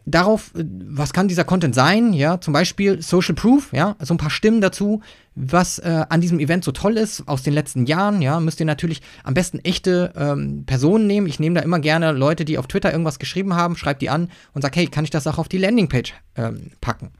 darauf, 0.05 0.53
äh, 0.55 0.63
was 0.63 1.11
kann 1.11 1.27
dieser 1.27 1.43
Content 1.43 1.73
sein? 1.73 2.13
Ja, 2.13 2.39
zum 2.39 2.53
Beispiel 2.53 3.01
Social 3.01 3.33
Proof, 3.33 3.73
ja, 3.73 3.95
also 3.97 4.13
ein 4.13 4.17
paar 4.17 4.29
Stimmen 4.29 4.61
dazu, 4.61 5.01
was 5.33 5.79
äh, 5.79 6.05
an 6.07 6.21
diesem 6.21 6.39
Event 6.39 6.63
so 6.63 6.71
toll 6.71 6.97
ist 6.97 7.27
aus 7.27 7.41
den 7.41 7.53
letzten 7.53 7.85
Jahren. 7.87 8.21
Ja, 8.21 8.39
müsst 8.39 8.59
ihr 8.59 8.65
natürlich 8.67 9.01
am 9.23 9.33
besten 9.33 9.59
echte 9.59 10.13
ähm, 10.15 10.65
Personen 10.65 11.07
nehmen. 11.07 11.27
Ich 11.27 11.39
nehme 11.39 11.55
da 11.55 11.61
immer 11.61 11.79
gerne 11.79 12.11
Leute, 12.11 12.45
die 12.45 12.59
auf 12.59 12.67
Twitter 12.67 12.91
irgendwas 12.91 13.19
geschrieben 13.19 13.55
haben, 13.55 13.75
schreibe 13.75 13.99
die 13.99 14.09
an 14.09 14.29
und 14.53 14.61
sage, 14.61 14.79
hey, 14.79 14.87
kann 14.87 15.03
ich 15.03 15.09
das 15.09 15.25
auch 15.25 15.39
auf 15.39 15.49
die 15.49 15.57
Landingpage 15.57 16.13
ähm, 16.35 16.71
packen? 16.79 17.11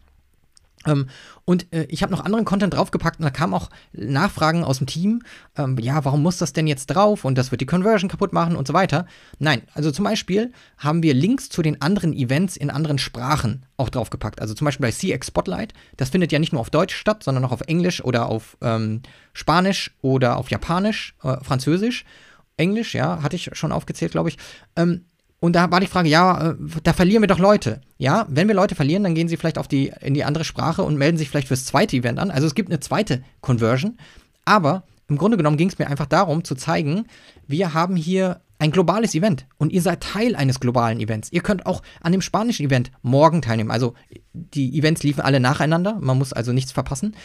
Ähm, 0.86 1.08
und 1.46 1.72
äh, 1.74 1.86
ich 1.90 2.02
habe 2.02 2.12
noch 2.12 2.24
anderen 2.24 2.46
Content 2.46 2.74
draufgepackt 2.74 3.20
und 3.20 3.24
da 3.24 3.30
kamen 3.30 3.54
auch 3.54 3.70
Nachfragen 3.94 4.64
aus 4.64 4.80
dem 4.80 4.88
Team. 4.88 5.22
Ähm, 5.58 5.78
ja, 5.80 6.04
warum 6.06 6.24
muss 6.24 6.38
das 6.38 6.54
denn 6.54 6.68
jetzt 6.68 6.88
drauf 6.88 7.26
und 7.26 7.38
das 7.38 7.52
wird 7.52 7.62
die 7.62 7.66
Conversion 7.66 8.10
kaputt 8.10 8.34
machen 8.34 8.56
und 8.56 8.68
so 8.68 8.74
weiter. 8.74 9.06
Nein, 9.40 9.62
also 9.74 9.92
zum 9.92 10.06
Beispiel 10.06 10.52
haben 10.78 11.04
wir 11.04 11.14
Links 11.14 11.50
zu 11.50 11.62
den 11.62 11.82
anderen 11.82 12.14
Events 12.14 12.58
in 12.58 12.70
anderen 12.70 12.98
Sprachen 12.98 13.66
auch 13.78 13.90
draufgepackt. 13.90 14.42
Also 14.42 14.54
zum 14.54 14.66
Beispiel 14.66 14.86
bei 14.86 14.92
CX 14.92 15.28
Spotlight. 15.28 15.74
Das 15.98 16.10
findet 16.10 16.32
ja 16.32 16.40
nicht 16.40 16.54
nur 16.54 16.62
auf 16.62 16.70
Deutsch 16.70 16.96
statt, 16.96 17.24
sondern 17.24 17.46
auch 17.46 17.52
auf 17.52 17.62
Englisch 17.62 18.04
oder 18.04 18.28
auf 18.28 18.58
ähm, 18.62 19.02
Spanisch 19.34 19.96
oder 20.02 20.38
auf 20.38 20.50
Japanisch, 20.50 21.16
äh, 21.24 21.38
Französisch. 21.44 22.06
Englisch, 22.58 22.96
ja, 22.96 23.22
hatte 23.22 23.36
ich 23.36 23.50
schon 23.54 23.72
aufgezählt, 23.72 24.14
glaube 24.14 24.30
ich. 24.30 24.38
Ähm, 24.78 25.06
und 25.40 25.54
da 25.54 25.70
war 25.72 25.80
die 25.80 25.88
Frage, 25.88 26.10
ja, 26.10 26.52
äh, 26.52 26.56
da 26.84 26.94
verlieren 26.94 27.22
wir 27.22 27.28
doch 27.28 27.40
Leute. 27.40 27.82
Ja, 27.98 28.26
wenn 28.30 28.48
wir 28.48 28.56
Leute 28.56 28.76
verlieren, 28.76 29.04
dann 29.04 29.16
gehen 29.16 29.28
sie 29.28 29.38
vielleicht 29.38 29.58
auf 29.58 29.68
die, 29.68 29.92
in 30.02 30.14
die 30.14 30.24
andere 30.24 30.44
Sprache 30.44 30.84
und 30.84 30.98
melden 30.98 31.18
sich 31.18 31.30
vielleicht 31.30 31.50
fürs 31.50 31.66
zweite 31.66 31.96
Event 31.96 32.20
an. 32.20 32.32
Also 32.32 32.48
es 32.48 32.56
gibt 32.56 32.70
eine 32.70 32.80
zweite 32.80 33.24
Conversion. 33.42 33.98
Aber 34.46 34.84
im 35.08 35.18
Grunde 35.18 35.38
genommen 35.38 35.58
ging 35.58 35.70
es 35.70 35.78
mir 35.78 35.88
einfach 35.88 36.08
darum 36.08 36.44
zu 36.44 36.56
zeigen, 36.56 37.06
wir 37.48 37.74
haben 37.74 37.96
hier 37.96 38.42
ein 38.58 38.72
globales 38.72 39.14
Event 39.14 39.46
und 39.58 39.72
ihr 39.72 39.82
seid 39.82 40.02
Teil 40.02 40.36
eines 40.36 40.60
globalen 40.60 41.00
Events. 41.00 41.32
Ihr 41.32 41.42
könnt 41.42 41.66
auch 41.66 41.84
an 42.02 42.14
dem 42.14 42.22
spanischen 42.22 42.66
Event 42.66 42.92
morgen 43.02 43.42
teilnehmen. 43.42 43.70
Also 43.70 43.94
die 44.34 44.78
Events 44.78 45.04
liefen 45.04 45.22
alle 45.22 45.42
nacheinander, 45.42 45.98
man 46.00 46.18
muss 46.18 46.32
also 46.32 46.54
nichts 46.54 46.72
verpassen 46.72 47.16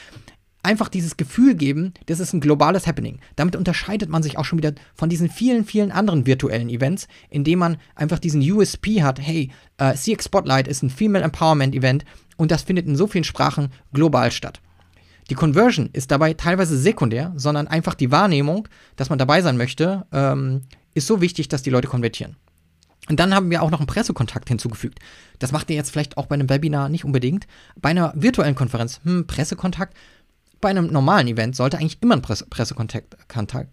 einfach 0.62 0.88
dieses 0.88 1.16
Gefühl 1.16 1.54
geben, 1.54 1.94
das 2.06 2.20
ist 2.20 2.32
ein 2.32 2.40
globales 2.40 2.86
Happening. 2.86 3.20
Damit 3.36 3.56
unterscheidet 3.56 4.08
man 4.08 4.22
sich 4.22 4.38
auch 4.38 4.44
schon 4.44 4.58
wieder 4.58 4.72
von 4.94 5.08
diesen 5.08 5.30
vielen, 5.30 5.64
vielen 5.64 5.90
anderen 5.90 6.26
virtuellen 6.26 6.68
Events, 6.68 7.08
indem 7.28 7.60
man 7.60 7.76
einfach 7.94 8.18
diesen 8.18 8.42
USP 8.42 9.02
hat, 9.02 9.20
hey, 9.20 9.50
äh, 9.78 9.94
CX 9.94 10.26
Spotlight 10.26 10.68
ist 10.68 10.82
ein 10.82 10.90
Female 10.90 11.24
Empowerment 11.24 11.74
Event 11.74 12.04
und 12.36 12.50
das 12.50 12.62
findet 12.62 12.86
in 12.86 12.96
so 12.96 13.06
vielen 13.06 13.24
Sprachen 13.24 13.68
global 13.92 14.30
statt. 14.30 14.60
Die 15.30 15.34
Conversion 15.34 15.90
ist 15.92 16.10
dabei 16.10 16.34
teilweise 16.34 16.76
sekundär, 16.76 17.32
sondern 17.36 17.68
einfach 17.68 17.94
die 17.94 18.10
Wahrnehmung, 18.10 18.68
dass 18.96 19.10
man 19.10 19.18
dabei 19.18 19.42
sein 19.42 19.56
möchte, 19.56 20.06
ähm, 20.12 20.62
ist 20.92 21.06
so 21.06 21.20
wichtig, 21.20 21.48
dass 21.48 21.62
die 21.62 21.70
Leute 21.70 21.86
konvertieren. 21.86 22.36
Und 23.08 23.18
dann 23.18 23.34
haben 23.34 23.50
wir 23.50 23.62
auch 23.62 23.70
noch 23.70 23.80
einen 23.80 23.86
Pressekontakt 23.86 24.48
hinzugefügt. 24.48 24.98
Das 25.38 25.52
macht 25.52 25.70
ihr 25.70 25.76
jetzt 25.76 25.90
vielleicht 25.90 26.16
auch 26.16 26.26
bei 26.26 26.34
einem 26.34 26.48
Webinar 26.48 26.88
nicht 26.88 27.04
unbedingt. 27.04 27.46
Bei 27.76 27.90
einer 27.90 28.12
virtuellen 28.14 28.54
Konferenz, 28.54 29.00
hm, 29.04 29.26
Pressekontakt, 29.26 29.96
bei 30.60 30.68
einem 30.68 30.88
normalen 30.88 31.28
Event 31.28 31.56
sollte 31.56 31.78
eigentlich 31.78 32.02
immer 32.02 32.16
ein 32.16 32.22
Presse 32.22 32.46
Pressekontakt 32.46 33.16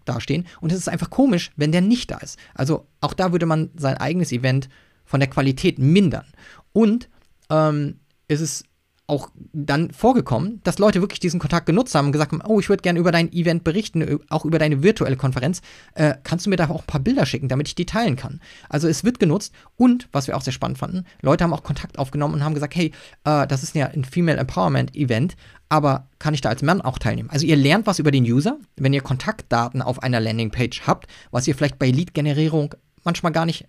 dastehen. 0.04 0.46
Und 0.60 0.72
es 0.72 0.78
ist 0.78 0.88
einfach 0.88 1.10
komisch, 1.10 1.50
wenn 1.56 1.72
der 1.72 1.80
nicht 1.80 2.10
da 2.10 2.18
ist. 2.18 2.38
Also 2.54 2.86
auch 3.00 3.14
da 3.14 3.32
würde 3.32 3.46
man 3.46 3.70
sein 3.76 3.96
eigenes 3.96 4.32
Event 4.32 4.68
von 5.04 5.20
der 5.20 5.28
Qualität 5.28 5.78
mindern. 5.78 6.26
Und 6.72 7.08
ähm, 7.50 8.00
es 8.28 8.40
ist 8.40 8.64
auch 9.08 9.30
dann 9.54 9.90
vorgekommen, 9.90 10.60
dass 10.64 10.78
Leute 10.78 11.00
wirklich 11.00 11.18
diesen 11.18 11.40
Kontakt 11.40 11.66
genutzt 11.66 11.94
haben 11.94 12.06
und 12.06 12.12
gesagt 12.12 12.30
haben, 12.30 12.42
oh, 12.46 12.60
ich 12.60 12.68
würde 12.68 12.82
gerne 12.82 12.98
über 12.98 13.10
dein 13.10 13.32
Event 13.32 13.64
berichten, 13.64 14.20
auch 14.28 14.44
über 14.44 14.58
deine 14.58 14.82
virtuelle 14.82 15.16
Konferenz. 15.16 15.62
Äh, 15.94 16.14
kannst 16.22 16.44
du 16.44 16.50
mir 16.50 16.56
da 16.56 16.68
auch 16.68 16.82
ein 16.82 16.86
paar 16.86 17.00
Bilder 17.00 17.24
schicken, 17.24 17.48
damit 17.48 17.68
ich 17.68 17.74
die 17.74 17.86
teilen 17.86 18.16
kann? 18.16 18.40
Also 18.68 18.86
es 18.86 19.04
wird 19.04 19.18
genutzt 19.18 19.54
und, 19.76 20.08
was 20.12 20.26
wir 20.26 20.36
auch 20.36 20.42
sehr 20.42 20.52
spannend 20.52 20.78
fanden, 20.78 21.04
Leute 21.22 21.42
haben 21.42 21.54
auch 21.54 21.62
Kontakt 21.62 21.98
aufgenommen 21.98 22.34
und 22.34 22.44
haben 22.44 22.54
gesagt, 22.54 22.76
hey, 22.76 22.92
äh, 23.24 23.46
das 23.46 23.62
ist 23.62 23.74
ja 23.74 23.86
ein 23.86 24.04
Female 24.04 24.38
Empowerment 24.38 24.94
Event, 24.94 25.36
aber 25.70 26.08
kann 26.18 26.34
ich 26.34 26.42
da 26.42 26.50
als 26.50 26.62
Mann 26.62 26.82
auch 26.82 26.98
teilnehmen? 26.98 27.30
Also 27.30 27.46
ihr 27.46 27.56
lernt 27.56 27.86
was 27.86 27.98
über 27.98 28.10
den 28.10 28.24
User, 28.24 28.58
wenn 28.76 28.92
ihr 28.92 29.00
Kontaktdaten 29.00 29.80
auf 29.80 30.02
einer 30.02 30.20
Landingpage 30.20 30.82
habt, 30.86 31.06
was 31.30 31.48
ihr 31.48 31.54
vielleicht 31.54 31.78
bei 31.78 31.90
Lead-Generierung 31.90 32.74
manchmal 33.04 33.32
gar 33.32 33.46
nicht 33.46 33.66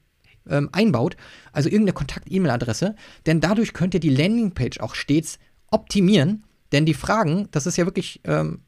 ähm, 0.47 0.69
einbaut, 0.71 1.15
also 1.51 1.69
irgendeine 1.69 1.93
Kontakt-E-Mail-Adresse, 1.93 2.95
denn 3.25 3.39
dadurch 3.41 3.73
könnt 3.73 3.93
ihr 3.93 3.99
die 3.99 4.15
Landingpage 4.15 4.79
auch 4.79 4.95
stets 4.95 5.39
optimieren, 5.71 6.43
denn 6.71 6.85
die 6.85 6.93
Fragen, 6.93 7.47
das 7.51 7.65
ist 7.65 7.77
ja 7.77 7.85
wirklich 7.85 8.21
ähm, 8.25 8.61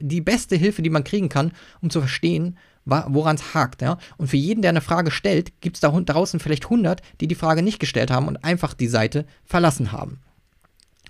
die 0.00 0.20
beste 0.20 0.56
Hilfe, 0.56 0.82
die 0.82 0.90
man 0.90 1.04
kriegen 1.04 1.28
kann, 1.28 1.52
um 1.80 1.90
zu 1.90 2.00
verstehen, 2.00 2.58
woran 2.84 3.36
es 3.36 3.54
hakt. 3.54 3.82
Ja? 3.82 3.98
Und 4.16 4.28
für 4.28 4.36
jeden, 4.36 4.62
der 4.62 4.70
eine 4.70 4.80
Frage 4.80 5.10
stellt, 5.10 5.60
gibt 5.60 5.76
es 5.76 5.80
da 5.80 5.90
draußen 5.90 6.40
vielleicht 6.40 6.64
100, 6.64 7.02
die 7.20 7.28
die 7.28 7.34
Frage 7.34 7.62
nicht 7.62 7.78
gestellt 7.78 8.10
haben 8.10 8.28
und 8.28 8.44
einfach 8.44 8.74
die 8.74 8.88
Seite 8.88 9.26
verlassen 9.44 9.92
haben. 9.92 10.20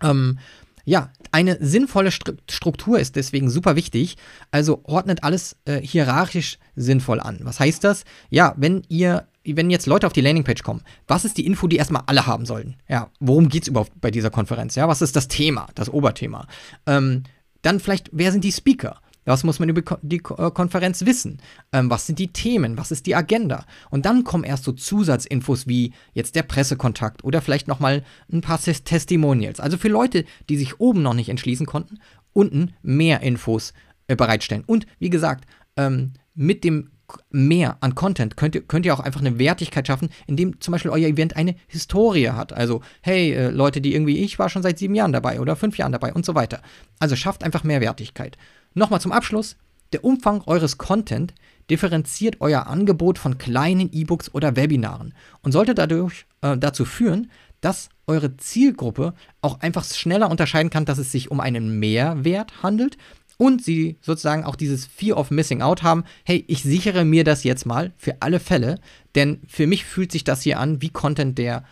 Ähm, 0.02 0.38
ja, 0.84 1.10
eine 1.32 1.58
sinnvolle 1.60 2.12
Struktur 2.12 2.98
ist 2.98 3.16
deswegen 3.16 3.50
super 3.50 3.76
wichtig. 3.76 4.16
Also 4.50 4.80
ordnet 4.84 5.24
alles 5.24 5.56
äh, 5.64 5.80
hierarchisch 5.80 6.58
sinnvoll 6.76 7.20
an. 7.20 7.40
Was 7.42 7.60
heißt 7.60 7.82
das? 7.82 8.04
Ja, 8.30 8.54
wenn 8.56 8.82
ihr 8.88 9.26
wenn 9.54 9.70
jetzt 9.70 9.86
Leute 9.86 10.06
auf 10.06 10.12
die 10.12 10.20
Landingpage 10.20 10.62
kommen, 10.62 10.82
was 11.06 11.24
ist 11.24 11.36
die 11.36 11.46
Info, 11.46 11.68
die 11.68 11.76
erstmal 11.76 12.02
alle 12.06 12.26
haben 12.26 12.46
sollten? 12.46 12.76
Ja, 12.88 13.10
worum 13.20 13.48
geht 13.48 13.62
es 13.62 13.68
überhaupt 13.68 13.92
bei 14.00 14.10
dieser 14.10 14.30
Konferenz? 14.30 14.74
Ja, 14.74 14.88
was 14.88 15.02
ist 15.02 15.14
das 15.14 15.28
Thema, 15.28 15.68
das 15.74 15.88
Oberthema? 15.88 16.46
Ähm, 16.86 17.22
dann 17.62 17.80
vielleicht, 17.80 18.10
wer 18.12 18.32
sind 18.32 18.44
die 18.44 18.52
Speaker? 18.52 19.00
Was 19.26 19.42
muss 19.42 19.58
man 19.58 19.68
über 19.68 19.98
die 20.02 20.18
äh, 20.18 20.50
Konferenz 20.50 21.04
wissen? 21.04 21.40
Ähm, 21.72 21.90
was 21.90 22.06
sind 22.06 22.18
die 22.18 22.32
Themen? 22.32 22.78
Was 22.78 22.92
ist 22.92 23.06
die 23.06 23.16
Agenda? 23.16 23.66
Und 23.90 24.06
dann 24.06 24.24
kommen 24.24 24.44
erst 24.44 24.64
so 24.64 24.72
Zusatzinfos 24.72 25.66
wie 25.66 25.92
jetzt 26.14 26.36
der 26.36 26.44
Pressekontakt 26.44 27.24
oder 27.24 27.42
vielleicht 27.42 27.66
nochmal 27.68 28.04
ein 28.32 28.40
paar 28.40 28.60
Testimonials. 28.60 29.60
Also 29.60 29.76
für 29.78 29.88
Leute, 29.88 30.24
die 30.48 30.56
sich 30.56 30.80
oben 30.80 31.02
noch 31.02 31.14
nicht 31.14 31.28
entschließen 31.28 31.66
konnten, 31.66 31.98
unten 32.32 32.72
mehr 32.82 33.20
Infos 33.20 33.74
äh, 34.06 34.14
bereitstellen. 34.14 34.62
Und 34.64 34.86
wie 35.00 35.10
gesagt, 35.10 35.44
ähm, 35.76 36.12
mit 36.34 36.62
dem 36.62 36.90
mehr 37.30 37.76
an 37.80 37.94
Content 37.94 38.36
könnt 38.36 38.54
ihr, 38.54 38.62
könnt 38.62 38.86
ihr 38.86 38.94
auch 38.94 39.00
einfach 39.00 39.20
eine 39.20 39.38
Wertigkeit 39.38 39.86
schaffen, 39.86 40.10
indem 40.26 40.60
zum 40.60 40.72
Beispiel 40.72 40.90
euer 40.90 41.08
Event 41.08 41.36
eine 41.36 41.56
Historie 41.66 42.30
hat. 42.30 42.52
Also, 42.52 42.82
hey, 43.02 43.32
äh, 43.32 43.50
Leute, 43.50 43.80
die 43.80 43.94
irgendwie, 43.94 44.18
ich 44.18 44.38
war 44.38 44.48
schon 44.48 44.62
seit 44.62 44.78
sieben 44.78 44.94
Jahren 44.94 45.12
dabei 45.12 45.40
oder 45.40 45.56
fünf 45.56 45.78
Jahren 45.78 45.92
dabei 45.92 46.12
und 46.12 46.24
so 46.24 46.34
weiter. 46.34 46.60
Also 46.98 47.16
schafft 47.16 47.44
einfach 47.44 47.64
mehr 47.64 47.80
Wertigkeit. 47.80 48.36
Nochmal 48.74 49.00
zum 49.00 49.12
Abschluss. 49.12 49.56
Der 49.92 50.04
Umfang 50.04 50.42
eures 50.46 50.78
Content 50.78 51.32
differenziert 51.70 52.36
euer 52.40 52.66
Angebot 52.66 53.18
von 53.18 53.38
kleinen 53.38 53.92
E-Books 53.92 54.34
oder 54.34 54.56
Webinaren 54.56 55.14
und 55.42 55.52
sollte 55.52 55.74
dadurch 55.74 56.26
äh, 56.42 56.56
dazu 56.56 56.84
führen, 56.84 57.30
dass 57.60 57.88
eure 58.06 58.36
Zielgruppe 58.36 59.14
auch 59.40 59.60
einfach 59.60 59.84
schneller 59.84 60.30
unterscheiden 60.30 60.70
kann, 60.70 60.84
dass 60.84 60.98
es 60.98 61.10
sich 61.10 61.30
um 61.30 61.40
einen 61.40 61.78
Mehrwert 61.78 62.62
handelt 62.62 62.96
und 63.38 63.62
sie 63.62 63.96
sozusagen 64.00 64.44
auch 64.44 64.56
dieses 64.56 64.86
Fear 64.86 65.16
of 65.16 65.30
Missing 65.30 65.62
Out 65.62 65.82
haben, 65.82 66.04
hey, 66.24 66.44
ich 66.48 66.62
sichere 66.62 67.04
mir 67.04 67.24
das 67.24 67.44
jetzt 67.44 67.66
mal 67.66 67.92
für 67.96 68.16
alle 68.20 68.40
Fälle, 68.40 68.80
denn 69.14 69.40
für 69.46 69.66
mich 69.66 69.84
fühlt 69.84 70.12
sich 70.12 70.24
das 70.24 70.42
hier 70.42 70.58
an 70.58 70.80
wie 70.82 70.90
Content, 70.90 71.38
der 71.38 71.64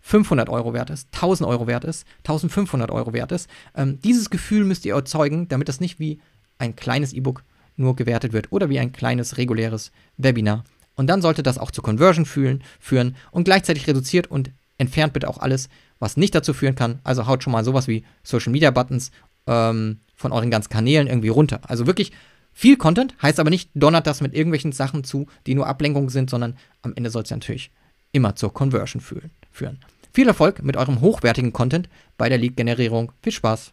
500 0.00 0.50
Euro 0.50 0.74
wert 0.74 0.90
ist, 0.90 1.08
1000 1.14 1.48
Euro 1.48 1.66
wert 1.66 1.84
ist, 1.84 2.06
1500 2.18 2.90
Euro 2.90 3.14
wert 3.14 3.32
ist. 3.32 3.48
Ähm, 3.74 4.00
dieses 4.00 4.28
Gefühl 4.28 4.64
müsst 4.64 4.84
ihr 4.84 4.94
erzeugen, 4.94 5.48
damit 5.48 5.68
das 5.68 5.80
nicht 5.80 5.98
wie 5.98 6.20
ein 6.58 6.76
kleines 6.76 7.12
E-Book 7.14 7.42
nur 7.76 7.96
gewertet 7.96 8.32
wird 8.32 8.52
oder 8.52 8.68
wie 8.68 8.78
ein 8.78 8.92
kleines 8.92 9.38
reguläres 9.38 9.92
Webinar. 10.18 10.64
Und 10.94 11.08
dann 11.08 11.22
sollte 11.22 11.42
das 11.42 11.58
auch 11.58 11.70
zur 11.70 11.82
Conversion 11.82 12.26
fühlen, 12.26 12.62
führen 12.78 13.16
und 13.30 13.44
gleichzeitig 13.44 13.86
reduziert 13.86 14.30
und 14.30 14.52
entfernt 14.78 15.12
bitte 15.12 15.28
auch 15.28 15.38
alles, 15.38 15.68
was 15.98 16.16
nicht 16.16 16.34
dazu 16.34 16.52
führen 16.52 16.74
kann. 16.74 17.00
Also 17.02 17.26
haut 17.26 17.42
schon 17.42 17.52
mal 17.52 17.64
sowas 17.64 17.88
wie 17.88 18.04
Social 18.22 18.52
Media 18.52 18.70
Buttons 18.70 19.10
ähm, 19.46 20.00
von 20.14 20.32
euren 20.32 20.50
ganzen 20.50 20.70
Kanälen 20.70 21.06
irgendwie 21.06 21.28
runter. 21.28 21.60
Also 21.66 21.86
wirklich 21.86 22.12
viel 22.52 22.76
Content, 22.76 23.14
heißt 23.20 23.40
aber 23.40 23.50
nicht, 23.50 23.70
donnert 23.74 24.06
das 24.06 24.20
mit 24.20 24.34
irgendwelchen 24.34 24.72
Sachen 24.72 25.04
zu, 25.04 25.26
die 25.46 25.54
nur 25.54 25.66
Ablenkung 25.66 26.08
sind, 26.08 26.30
sondern 26.30 26.56
am 26.82 26.92
Ende 26.94 27.10
soll 27.10 27.22
es 27.22 27.30
ja 27.30 27.36
natürlich 27.36 27.70
immer 28.12 28.36
zur 28.36 28.54
Conversion 28.54 29.02
führen. 29.02 29.80
Viel 30.12 30.28
Erfolg 30.28 30.62
mit 30.62 30.76
eurem 30.76 31.00
hochwertigen 31.00 31.52
Content 31.52 31.88
bei 32.16 32.28
der 32.28 32.38
Lead-Generierung. 32.38 33.10
Viel 33.22 33.32
Spaß! 33.32 33.72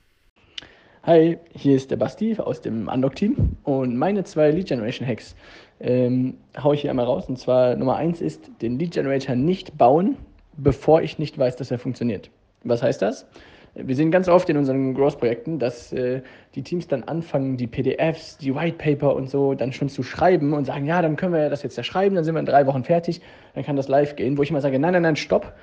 Hi, 1.03 1.37
hier 1.55 1.75
ist 1.75 1.89
der 1.89 1.95
Basti 1.95 2.35
aus 2.37 2.61
dem 2.61 2.87
Unlock-Team 2.87 3.57
und 3.63 3.97
meine 3.97 4.23
zwei 4.23 4.51
Lead-Generation-Hacks 4.51 5.35
ähm, 5.79 6.35
haue 6.61 6.75
ich 6.75 6.81
hier 6.81 6.91
einmal 6.91 7.05
raus. 7.05 7.25
Und 7.27 7.39
zwar 7.39 7.75
Nummer 7.75 7.95
eins 7.95 8.21
ist, 8.21 8.51
den 8.61 8.77
Lead-Generator 8.77 9.35
nicht 9.35 9.77
bauen, 9.77 10.17
bevor 10.57 11.01
ich 11.01 11.17
nicht 11.17 11.37
weiß, 11.37 11.55
dass 11.55 11.71
er 11.71 11.79
funktioniert. 11.79 12.29
Was 12.63 12.83
heißt 12.83 13.01
das? 13.01 13.25
Wir 13.73 13.95
sehen 13.95 14.11
ganz 14.11 14.27
oft 14.27 14.49
in 14.49 14.57
unseren 14.57 14.93
Growth-Projekten, 14.93 15.57
dass 15.57 15.93
äh, 15.93 16.21
die 16.55 16.61
Teams 16.61 16.87
dann 16.87 17.03
anfangen, 17.03 17.55
die 17.55 17.67
PDFs, 17.67 18.37
die 18.37 18.53
White 18.53 18.77
Paper 18.77 19.15
und 19.15 19.29
so 19.29 19.53
dann 19.53 19.71
schon 19.71 19.87
zu 19.87 20.03
schreiben 20.03 20.53
und 20.53 20.65
sagen, 20.65 20.85
ja, 20.85 21.01
dann 21.01 21.15
können 21.15 21.33
wir 21.33 21.49
das 21.49 21.63
jetzt 21.63 21.77
ja 21.77 21.83
schreiben, 21.83 22.15
dann 22.15 22.25
sind 22.25 22.35
wir 22.35 22.39
in 22.39 22.45
drei 22.45 22.67
Wochen 22.67 22.83
fertig, 22.83 23.21
dann 23.55 23.63
kann 23.63 23.77
das 23.77 23.87
live 23.87 24.15
gehen. 24.17 24.37
Wo 24.37 24.43
ich 24.43 24.49
immer 24.49 24.61
sage, 24.61 24.77
nein, 24.77 24.93
nein, 24.93 25.03
nein, 25.03 25.15
stopp 25.15 25.53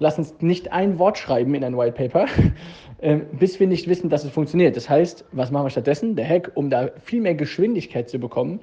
lass 0.00 0.18
uns 0.18 0.34
nicht 0.40 0.72
ein 0.72 0.98
Wort 0.98 1.18
schreiben 1.18 1.54
in 1.54 1.62
ein 1.62 1.76
White 1.76 1.92
Paper, 1.92 2.26
äh, 2.98 3.18
bis 3.38 3.60
wir 3.60 3.68
nicht 3.68 3.86
wissen, 3.86 4.10
dass 4.10 4.24
es 4.24 4.30
funktioniert. 4.30 4.74
Das 4.74 4.90
heißt, 4.90 5.24
was 5.30 5.52
machen 5.52 5.66
wir 5.66 5.70
stattdessen? 5.70 6.16
Der 6.16 6.28
Hack, 6.28 6.50
um 6.54 6.68
da 6.68 6.88
viel 7.04 7.20
mehr 7.20 7.34
Geschwindigkeit 7.36 8.10
zu 8.10 8.18
bekommen, 8.18 8.60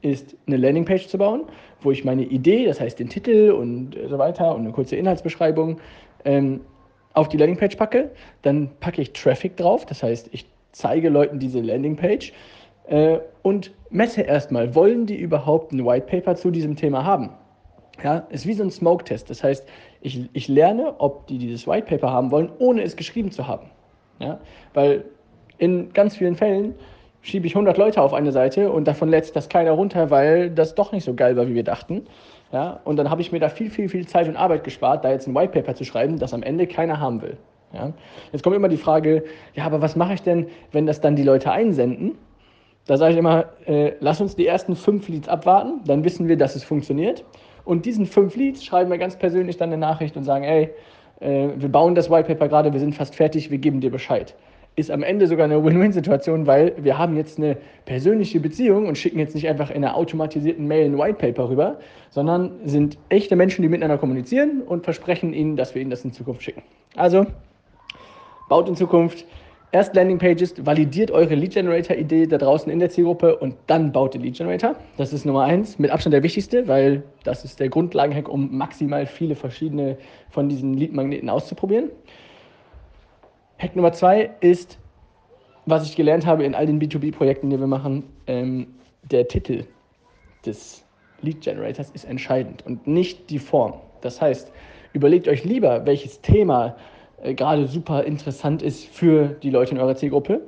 ist 0.00 0.36
eine 0.46 0.56
Landingpage 0.56 1.06
zu 1.06 1.18
bauen, 1.18 1.44
wo 1.80 1.92
ich 1.92 2.04
meine 2.04 2.24
Idee, 2.24 2.66
das 2.66 2.80
heißt 2.80 2.98
den 2.98 3.08
Titel 3.08 3.50
und 3.50 3.96
so 4.08 4.18
weiter 4.18 4.54
und 4.54 4.62
eine 4.62 4.72
kurze 4.72 4.96
Inhaltsbeschreibung 4.96 5.78
ähm, 6.24 6.60
auf 7.18 7.28
die 7.28 7.36
Landingpage 7.36 7.76
packe. 7.76 8.10
Dann 8.42 8.70
packe 8.80 9.02
ich 9.02 9.12
Traffic 9.12 9.56
drauf, 9.56 9.84
das 9.84 10.02
heißt, 10.02 10.28
ich 10.32 10.46
zeige 10.72 11.08
Leuten 11.08 11.38
diese 11.38 11.60
Landingpage 11.60 12.32
äh, 12.86 13.18
und 13.42 13.72
messe 13.90 14.22
erstmal, 14.22 14.74
wollen 14.74 15.06
die 15.06 15.16
überhaupt 15.16 15.72
ein 15.72 15.84
White 15.84 16.06
Paper 16.06 16.36
zu 16.36 16.50
diesem 16.50 16.76
Thema 16.76 17.04
haben? 17.04 17.30
Ja, 18.02 18.18
ist 18.30 18.46
wie 18.46 18.54
so 18.54 18.62
ein 18.62 18.70
Smoke-Test. 18.70 19.28
Das 19.28 19.42
heißt, 19.42 19.68
ich, 20.00 20.28
ich 20.32 20.46
lerne, 20.46 20.94
ob 21.00 21.26
die 21.26 21.38
dieses 21.38 21.66
White 21.66 21.86
Paper 21.86 22.12
haben 22.12 22.30
wollen, 22.30 22.50
ohne 22.60 22.82
es 22.82 22.94
geschrieben 22.94 23.32
zu 23.32 23.48
haben. 23.48 23.70
Ja, 24.20 24.38
weil 24.74 25.04
in 25.58 25.92
ganz 25.92 26.16
vielen 26.16 26.36
Fällen 26.36 26.76
schiebe 27.22 27.48
ich 27.48 27.54
100 27.54 27.76
Leute 27.76 28.00
auf 28.00 28.14
eine 28.14 28.30
Seite 28.30 28.70
und 28.70 28.86
davon 28.86 29.08
lädt 29.08 29.34
das 29.34 29.48
keiner 29.48 29.72
runter, 29.72 30.10
weil 30.10 30.50
das 30.50 30.76
doch 30.76 30.92
nicht 30.92 31.04
so 31.04 31.14
geil 31.14 31.36
war, 31.36 31.48
wie 31.48 31.54
wir 31.54 31.64
dachten. 31.64 32.06
Ja, 32.52 32.80
und 32.84 32.96
dann 32.96 33.10
habe 33.10 33.20
ich 33.20 33.30
mir 33.30 33.40
da 33.40 33.48
viel, 33.48 33.70
viel, 33.70 33.88
viel 33.88 34.06
Zeit 34.06 34.26
und 34.26 34.36
Arbeit 34.36 34.64
gespart, 34.64 35.04
da 35.04 35.10
jetzt 35.10 35.26
ein 35.26 35.34
White 35.34 35.52
Paper 35.52 35.74
zu 35.74 35.84
schreiben, 35.84 36.18
das 36.18 36.32
am 36.32 36.42
Ende 36.42 36.66
keiner 36.66 36.98
haben 36.98 37.20
will. 37.20 37.36
Ja. 37.74 37.92
Jetzt 38.32 38.42
kommt 38.42 38.56
immer 38.56 38.68
die 38.68 38.78
Frage, 38.78 39.24
ja, 39.54 39.66
aber 39.66 39.82
was 39.82 39.96
mache 39.96 40.14
ich 40.14 40.22
denn, 40.22 40.46
wenn 40.72 40.86
das 40.86 41.02
dann 41.02 41.16
die 41.16 41.22
Leute 41.22 41.52
einsenden? 41.52 42.16
Da 42.86 42.96
sage 42.96 43.12
ich 43.12 43.18
immer, 43.18 43.44
äh, 43.66 43.92
lass 44.00 44.22
uns 44.22 44.34
die 44.34 44.46
ersten 44.46 44.74
fünf 44.76 45.08
Leads 45.08 45.28
abwarten, 45.28 45.80
dann 45.84 46.04
wissen 46.04 46.26
wir, 46.26 46.38
dass 46.38 46.56
es 46.56 46.64
funktioniert. 46.64 47.24
Und 47.66 47.84
diesen 47.84 48.06
fünf 48.06 48.34
Leads 48.34 48.64
schreiben 48.64 48.90
wir 48.90 48.96
ganz 48.96 49.16
persönlich 49.16 49.58
dann 49.58 49.68
eine 49.68 49.76
Nachricht 49.76 50.16
und 50.16 50.24
sagen, 50.24 50.44
ey, 50.44 50.70
äh, 51.20 51.48
wir 51.54 51.68
bauen 51.68 51.94
das 51.94 52.10
White 52.10 52.28
Paper 52.28 52.48
gerade, 52.48 52.72
wir 52.72 52.80
sind 52.80 52.94
fast 52.94 53.14
fertig, 53.14 53.50
wir 53.50 53.58
geben 53.58 53.82
dir 53.82 53.90
Bescheid 53.90 54.34
ist 54.78 54.90
am 54.92 55.02
Ende 55.02 55.26
sogar 55.26 55.44
eine 55.44 55.64
Win-Win-Situation, 55.64 56.46
weil 56.46 56.72
wir 56.78 56.96
haben 56.96 57.16
jetzt 57.16 57.38
eine 57.38 57.56
persönliche 57.84 58.38
Beziehung 58.38 58.86
und 58.86 58.96
schicken 58.96 59.18
jetzt 59.18 59.34
nicht 59.34 59.48
einfach 59.48 59.70
in 59.70 59.84
einer 59.84 59.96
automatisierten 59.96 60.66
Mail 60.68 60.84
ein 60.84 60.98
White 60.98 61.18
Paper 61.18 61.50
rüber, 61.50 61.78
sondern 62.10 62.52
sind 62.64 62.96
echte 63.08 63.34
Menschen, 63.34 63.62
die 63.62 63.68
miteinander 63.68 63.98
kommunizieren 63.98 64.62
und 64.62 64.84
versprechen 64.84 65.34
ihnen, 65.34 65.56
dass 65.56 65.74
wir 65.74 65.82
ihnen 65.82 65.90
das 65.90 66.04
in 66.04 66.12
Zukunft 66.12 66.42
schicken. 66.44 66.62
Also 66.94 67.26
baut 68.48 68.68
in 68.68 68.76
Zukunft 68.76 69.26
erst 69.72 69.96
Landingpages, 69.96 70.64
validiert 70.64 71.10
eure 71.10 71.34
Lead 71.34 71.54
Generator 71.54 71.96
Idee 71.96 72.26
da 72.26 72.38
draußen 72.38 72.70
in 72.70 72.78
der 72.78 72.88
Zielgruppe 72.88 73.36
und 73.36 73.56
dann 73.66 73.90
baut 73.90 74.14
den 74.14 74.22
Lead 74.22 74.36
Generator. 74.36 74.76
Das 74.96 75.12
ist 75.12 75.26
Nummer 75.26 75.42
eins, 75.42 75.80
mit 75.80 75.90
Abstand 75.90 76.14
der 76.14 76.22
wichtigste, 76.22 76.68
weil 76.68 77.02
das 77.24 77.44
ist 77.44 77.58
der 77.58 77.68
Grundlagenhack, 77.68 78.28
um 78.28 78.56
maximal 78.56 79.06
viele 79.06 79.34
verschiedene 79.34 79.98
von 80.30 80.48
diesen 80.48 80.74
Lead 80.74 80.92
Magneten 80.92 81.28
auszuprobieren. 81.28 81.90
Hack 83.58 83.74
Nummer 83.74 83.92
zwei 83.92 84.30
ist, 84.40 84.78
was 85.66 85.84
ich 85.84 85.96
gelernt 85.96 86.24
habe 86.24 86.44
in 86.44 86.54
all 86.54 86.66
den 86.66 86.80
B2B-Projekten, 86.80 87.50
die 87.50 87.58
wir 87.58 87.66
machen, 87.66 88.04
ähm, 88.28 88.68
der 89.02 89.26
Titel 89.26 89.64
des 90.46 90.84
Lead 91.22 91.40
Generators 91.40 91.90
ist 91.90 92.04
entscheidend 92.04 92.64
und 92.64 92.86
nicht 92.86 93.28
die 93.30 93.40
Form. 93.40 93.74
Das 94.00 94.20
heißt, 94.20 94.52
überlegt 94.92 95.26
euch 95.26 95.44
lieber, 95.44 95.84
welches 95.86 96.20
Thema 96.20 96.76
äh, 97.22 97.34
gerade 97.34 97.66
super 97.66 98.04
interessant 98.04 98.62
ist 98.62 98.86
für 98.86 99.26
die 99.42 99.50
Leute 99.50 99.72
in 99.72 99.80
eurer 99.80 99.96
Zielgruppe. 99.96 100.40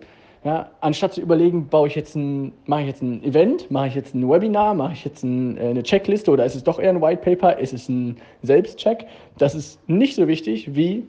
Ja, 0.45 0.71
anstatt 0.81 1.15
zu 1.15 1.21
überlegen, 1.21 1.67
baue 1.69 1.89
ich 1.89 1.97
jetzt 1.97 2.15
ein, 2.15 2.53
mache 2.67 2.83
ich 2.83 2.87
jetzt 2.87 3.03
ein 3.03 3.23
Event, 3.25 3.71
mache 3.71 3.89
ich 3.89 3.95
jetzt 3.97 4.15
ein 4.15 4.27
Webinar, 4.27 4.73
mache 4.75 4.93
ich 4.93 5.05
jetzt 5.05 5.25
ein, 5.25 5.59
äh, 5.59 5.71
eine 5.71 5.83
Checkliste 5.83 6.31
oder 6.31 6.45
ist 6.45 6.55
es 6.55 6.63
doch 6.63 6.79
eher 6.79 6.91
ein 6.91 7.03
White 7.03 7.23
Paper, 7.23 7.59
ist 7.59 7.73
es 7.73 7.89
ein 7.89 8.17
Selbstcheck? 8.43 9.07
Das 9.37 9.57
ist 9.57 9.87
nicht 9.89 10.15
so 10.15 10.29
wichtig 10.29 10.77
wie 10.77 11.05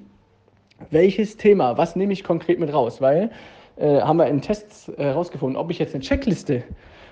welches 0.90 1.38
Thema, 1.38 1.78
was 1.78 1.96
nehme 1.96 2.14
ich 2.14 2.24
konkret 2.24 2.60
mit 2.60 2.74
raus? 2.74 3.02
Weil 3.02 3.32
äh, 3.78 4.02
haben 4.02 4.18
wir 4.18 4.28
in 4.28 4.42
Tests 4.42 4.92
herausgefunden, 4.98 5.56
äh, 5.56 5.60
ob 5.60 5.72
ich 5.72 5.80
jetzt 5.80 5.94
eine 5.94 6.04
Checkliste 6.04 6.64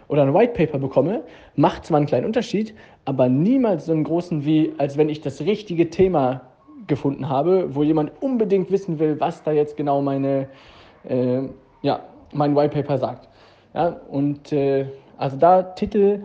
oder 0.07 0.23
ein 0.23 0.33
White 0.33 0.53
Paper 0.53 0.79
bekomme, 0.79 1.23
macht 1.55 1.85
zwar 1.85 1.97
einen 1.97 2.07
kleinen 2.07 2.25
Unterschied, 2.25 2.73
aber 3.05 3.29
niemals 3.29 3.85
so 3.85 3.91
einen 3.91 4.03
großen 4.03 4.43
wie, 4.45 4.73
als 4.77 4.97
wenn 4.97 5.09
ich 5.09 5.21
das 5.21 5.41
richtige 5.41 5.89
Thema 5.89 6.41
gefunden 6.87 7.29
habe, 7.29 7.73
wo 7.75 7.83
jemand 7.83 8.11
unbedingt 8.21 8.71
wissen 8.71 8.99
will, 8.99 9.19
was 9.19 9.43
da 9.43 9.51
jetzt 9.51 9.77
genau 9.77 10.01
meine, 10.01 10.47
äh, 11.07 11.41
ja, 11.81 12.01
mein 12.33 12.55
White 12.55 12.73
Paper 12.75 12.97
sagt. 12.97 13.29
Ja, 13.73 13.99
und 14.09 14.51
äh, 14.51 14.87
also 15.17 15.37
da 15.37 15.61
Titel, 15.61 16.23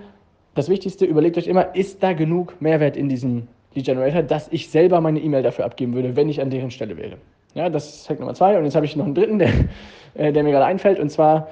das 0.54 0.68
Wichtigste, 0.68 1.04
überlegt 1.04 1.36
euch 1.36 1.46
immer, 1.46 1.74
ist 1.74 2.02
da 2.02 2.12
genug 2.12 2.60
Mehrwert 2.60 2.96
in 2.96 3.08
diesem 3.08 3.48
Lead 3.74 3.86
Generator, 3.86 4.22
dass 4.22 4.48
ich 4.50 4.70
selber 4.70 5.00
meine 5.00 5.20
E-Mail 5.20 5.42
dafür 5.42 5.64
abgeben 5.64 5.94
würde, 5.94 6.16
wenn 6.16 6.28
ich 6.28 6.40
an 6.40 6.50
deren 6.50 6.70
Stelle 6.70 6.96
wäre. 6.96 7.18
Ja, 7.54 7.70
das 7.70 7.88
ist 7.88 8.10
Hack 8.10 8.20
Nummer 8.20 8.34
zwei. 8.34 8.58
Und 8.58 8.64
jetzt 8.64 8.74
habe 8.74 8.86
ich 8.86 8.96
noch 8.96 9.04
einen 9.04 9.14
dritten, 9.14 9.38
der, 9.38 9.50
äh, 10.14 10.32
der 10.32 10.42
mir 10.42 10.50
gerade 10.50 10.66
einfällt, 10.66 10.98
und 10.98 11.10
zwar 11.10 11.48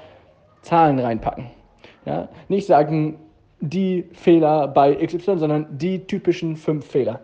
Zahlen 0.61 0.99
reinpacken. 0.99 1.45
Ja, 2.05 2.29
nicht 2.49 2.67
sagen, 2.67 3.17
die 3.59 4.05
Fehler 4.13 4.67
bei 4.67 4.95
XY, 4.95 5.37
sondern 5.37 5.77
die 5.77 6.05
typischen 6.05 6.57
fünf 6.57 6.85
Fehler. 6.85 7.21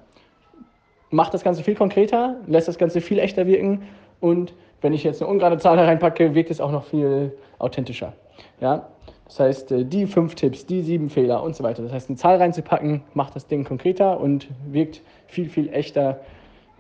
Macht 1.10 1.34
das 1.34 1.44
Ganze 1.44 1.64
viel 1.64 1.76
konkreter, 1.76 2.38
lässt 2.48 2.68
das 2.68 2.78
Ganze 2.78 3.02
viel 3.02 3.20
echter 3.20 3.46
wirken 3.46 3.84
und 4.22 4.54
wenn 4.82 4.94
ich 4.94 5.04
jetzt 5.04 5.22
eine 5.22 5.30
ungerade 5.30 5.58
Zahl 5.58 5.78
reinpacke, 5.78 6.36
wirkt 6.36 6.52
es 6.52 6.62
auch 6.62 6.72
noch 6.72 6.86
viel 6.86 7.36
authentischer. 7.58 8.14
Ja? 8.62 8.88
Das 9.26 9.40
heißt, 9.40 9.72
äh, 9.72 9.86
die 9.86 10.08
fünf 10.08 10.36
Tipps, 10.36 10.66
die 10.66 10.82
sieben 10.82 11.10
Fehler 11.10 11.44
und 11.44 11.56
so 11.56 11.64
weiter. 11.64 11.84
Das 11.84 11.92
heißt, 11.92 12.10
eine 12.10 12.18
Zahl 12.18 12.38
reinzupacken, 12.38 13.02
macht 13.14 13.36
das 13.36 13.48
Ding 13.48 13.66
konkreter 13.66 14.20
und 14.20 14.48
wirkt 14.66 15.02
viel, 15.28 15.50
viel 15.50 15.70
echter 15.74 16.22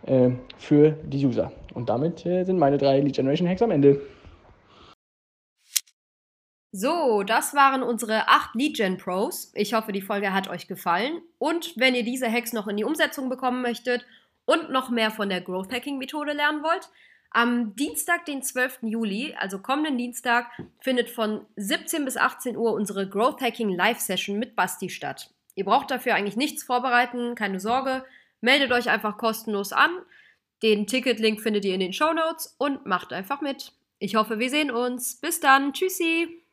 äh, 0.06 0.32
für 0.58 0.92
die 1.04 1.26
User. 1.26 1.52
Und 1.74 1.90
damit 1.90 2.26
äh, 2.26 2.44
sind 2.44 2.60
meine 2.60 2.78
drei 2.78 3.00
Lead 3.00 3.16
Generation 3.16 3.48
Hacks 3.48 3.62
am 3.62 3.72
Ende. 3.72 4.02
So, 6.72 7.24
das 7.24 7.56
waren 7.56 7.82
unsere 7.82 8.28
acht 8.28 8.54
Lead 8.54 8.78
Gen 8.78 8.98
Pros. 8.98 9.52
Ich 9.56 9.74
hoffe, 9.74 9.92
die 9.92 10.02
Folge 10.02 10.34
hat 10.34 10.50
euch 10.50 10.68
gefallen. 10.68 11.22
Und 11.40 11.74
wenn 11.78 11.96
ihr 11.96 12.04
diese 12.04 12.32
Hacks 12.32 12.54
noch 12.54 12.68
in 12.68 12.78
die 12.78 12.84
Umsetzung 12.84 13.28
bekommen 13.28 13.62
möchtet 13.62 14.06
und 14.46 14.72
noch 14.72 14.92
mehr 14.92 15.10
von 15.10 15.30
der 15.30 15.42
Growth 15.42 15.74
Hacking 15.74 15.98
Methode 15.98 16.34
lernen 16.34 16.62
wollt, 16.62 16.90
am 17.32 17.76
Dienstag, 17.76 18.26
den 18.26 18.42
12. 18.42 18.80
Juli, 18.84 19.36
also 19.38 19.60
kommenden 19.60 19.98
Dienstag, 19.98 20.48
findet 20.80 21.10
von 21.10 21.46
17 21.56 22.06
bis 22.06 22.18
18 22.18 22.58
Uhr 22.58 22.74
unsere 22.74 23.08
Growth 23.08 23.42
Hacking 23.42 23.70
Live 23.70 24.00
Session 24.00 24.40
mit 24.40 24.56
Basti 24.56 24.90
statt. 24.90 25.32
Ihr 25.56 25.66
braucht 25.66 25.92
dafür 25.92 26.16
eigentlich 26.16 26.38
nichts 26.38 26.64
vorbereiten, 26.64 27.36
keine 27.36 27.60
Sorge. 27.60 28.04
Meldet 28.42 28.72
euch 28.72 28.90
einfach 28.90 29.18
kostenlos 29.18 29.74
an. 29.74 29.92
Den 30.62 30.88
Ticketlink 30.88 31.42
findet 31.42 31.66
ihr 31.66 31.74
in 31.74 31.80
den 31.80 31.94
Show 31.94 32.14
Notes 32.14 32.56
und 32.58 32.86
macht 32.86 33.14
einfach 33.14 33.42
mit. 33.42 33.74
Ich 33.98 34.16
hoffe, 34.16 34.40
wir 34.40 34.50
sehen 34.50 34.72
uns. 34.72 35.20
Bis 35.20 35.40
dann. 35.40 35.74
Tschüssi. 35.74 36.44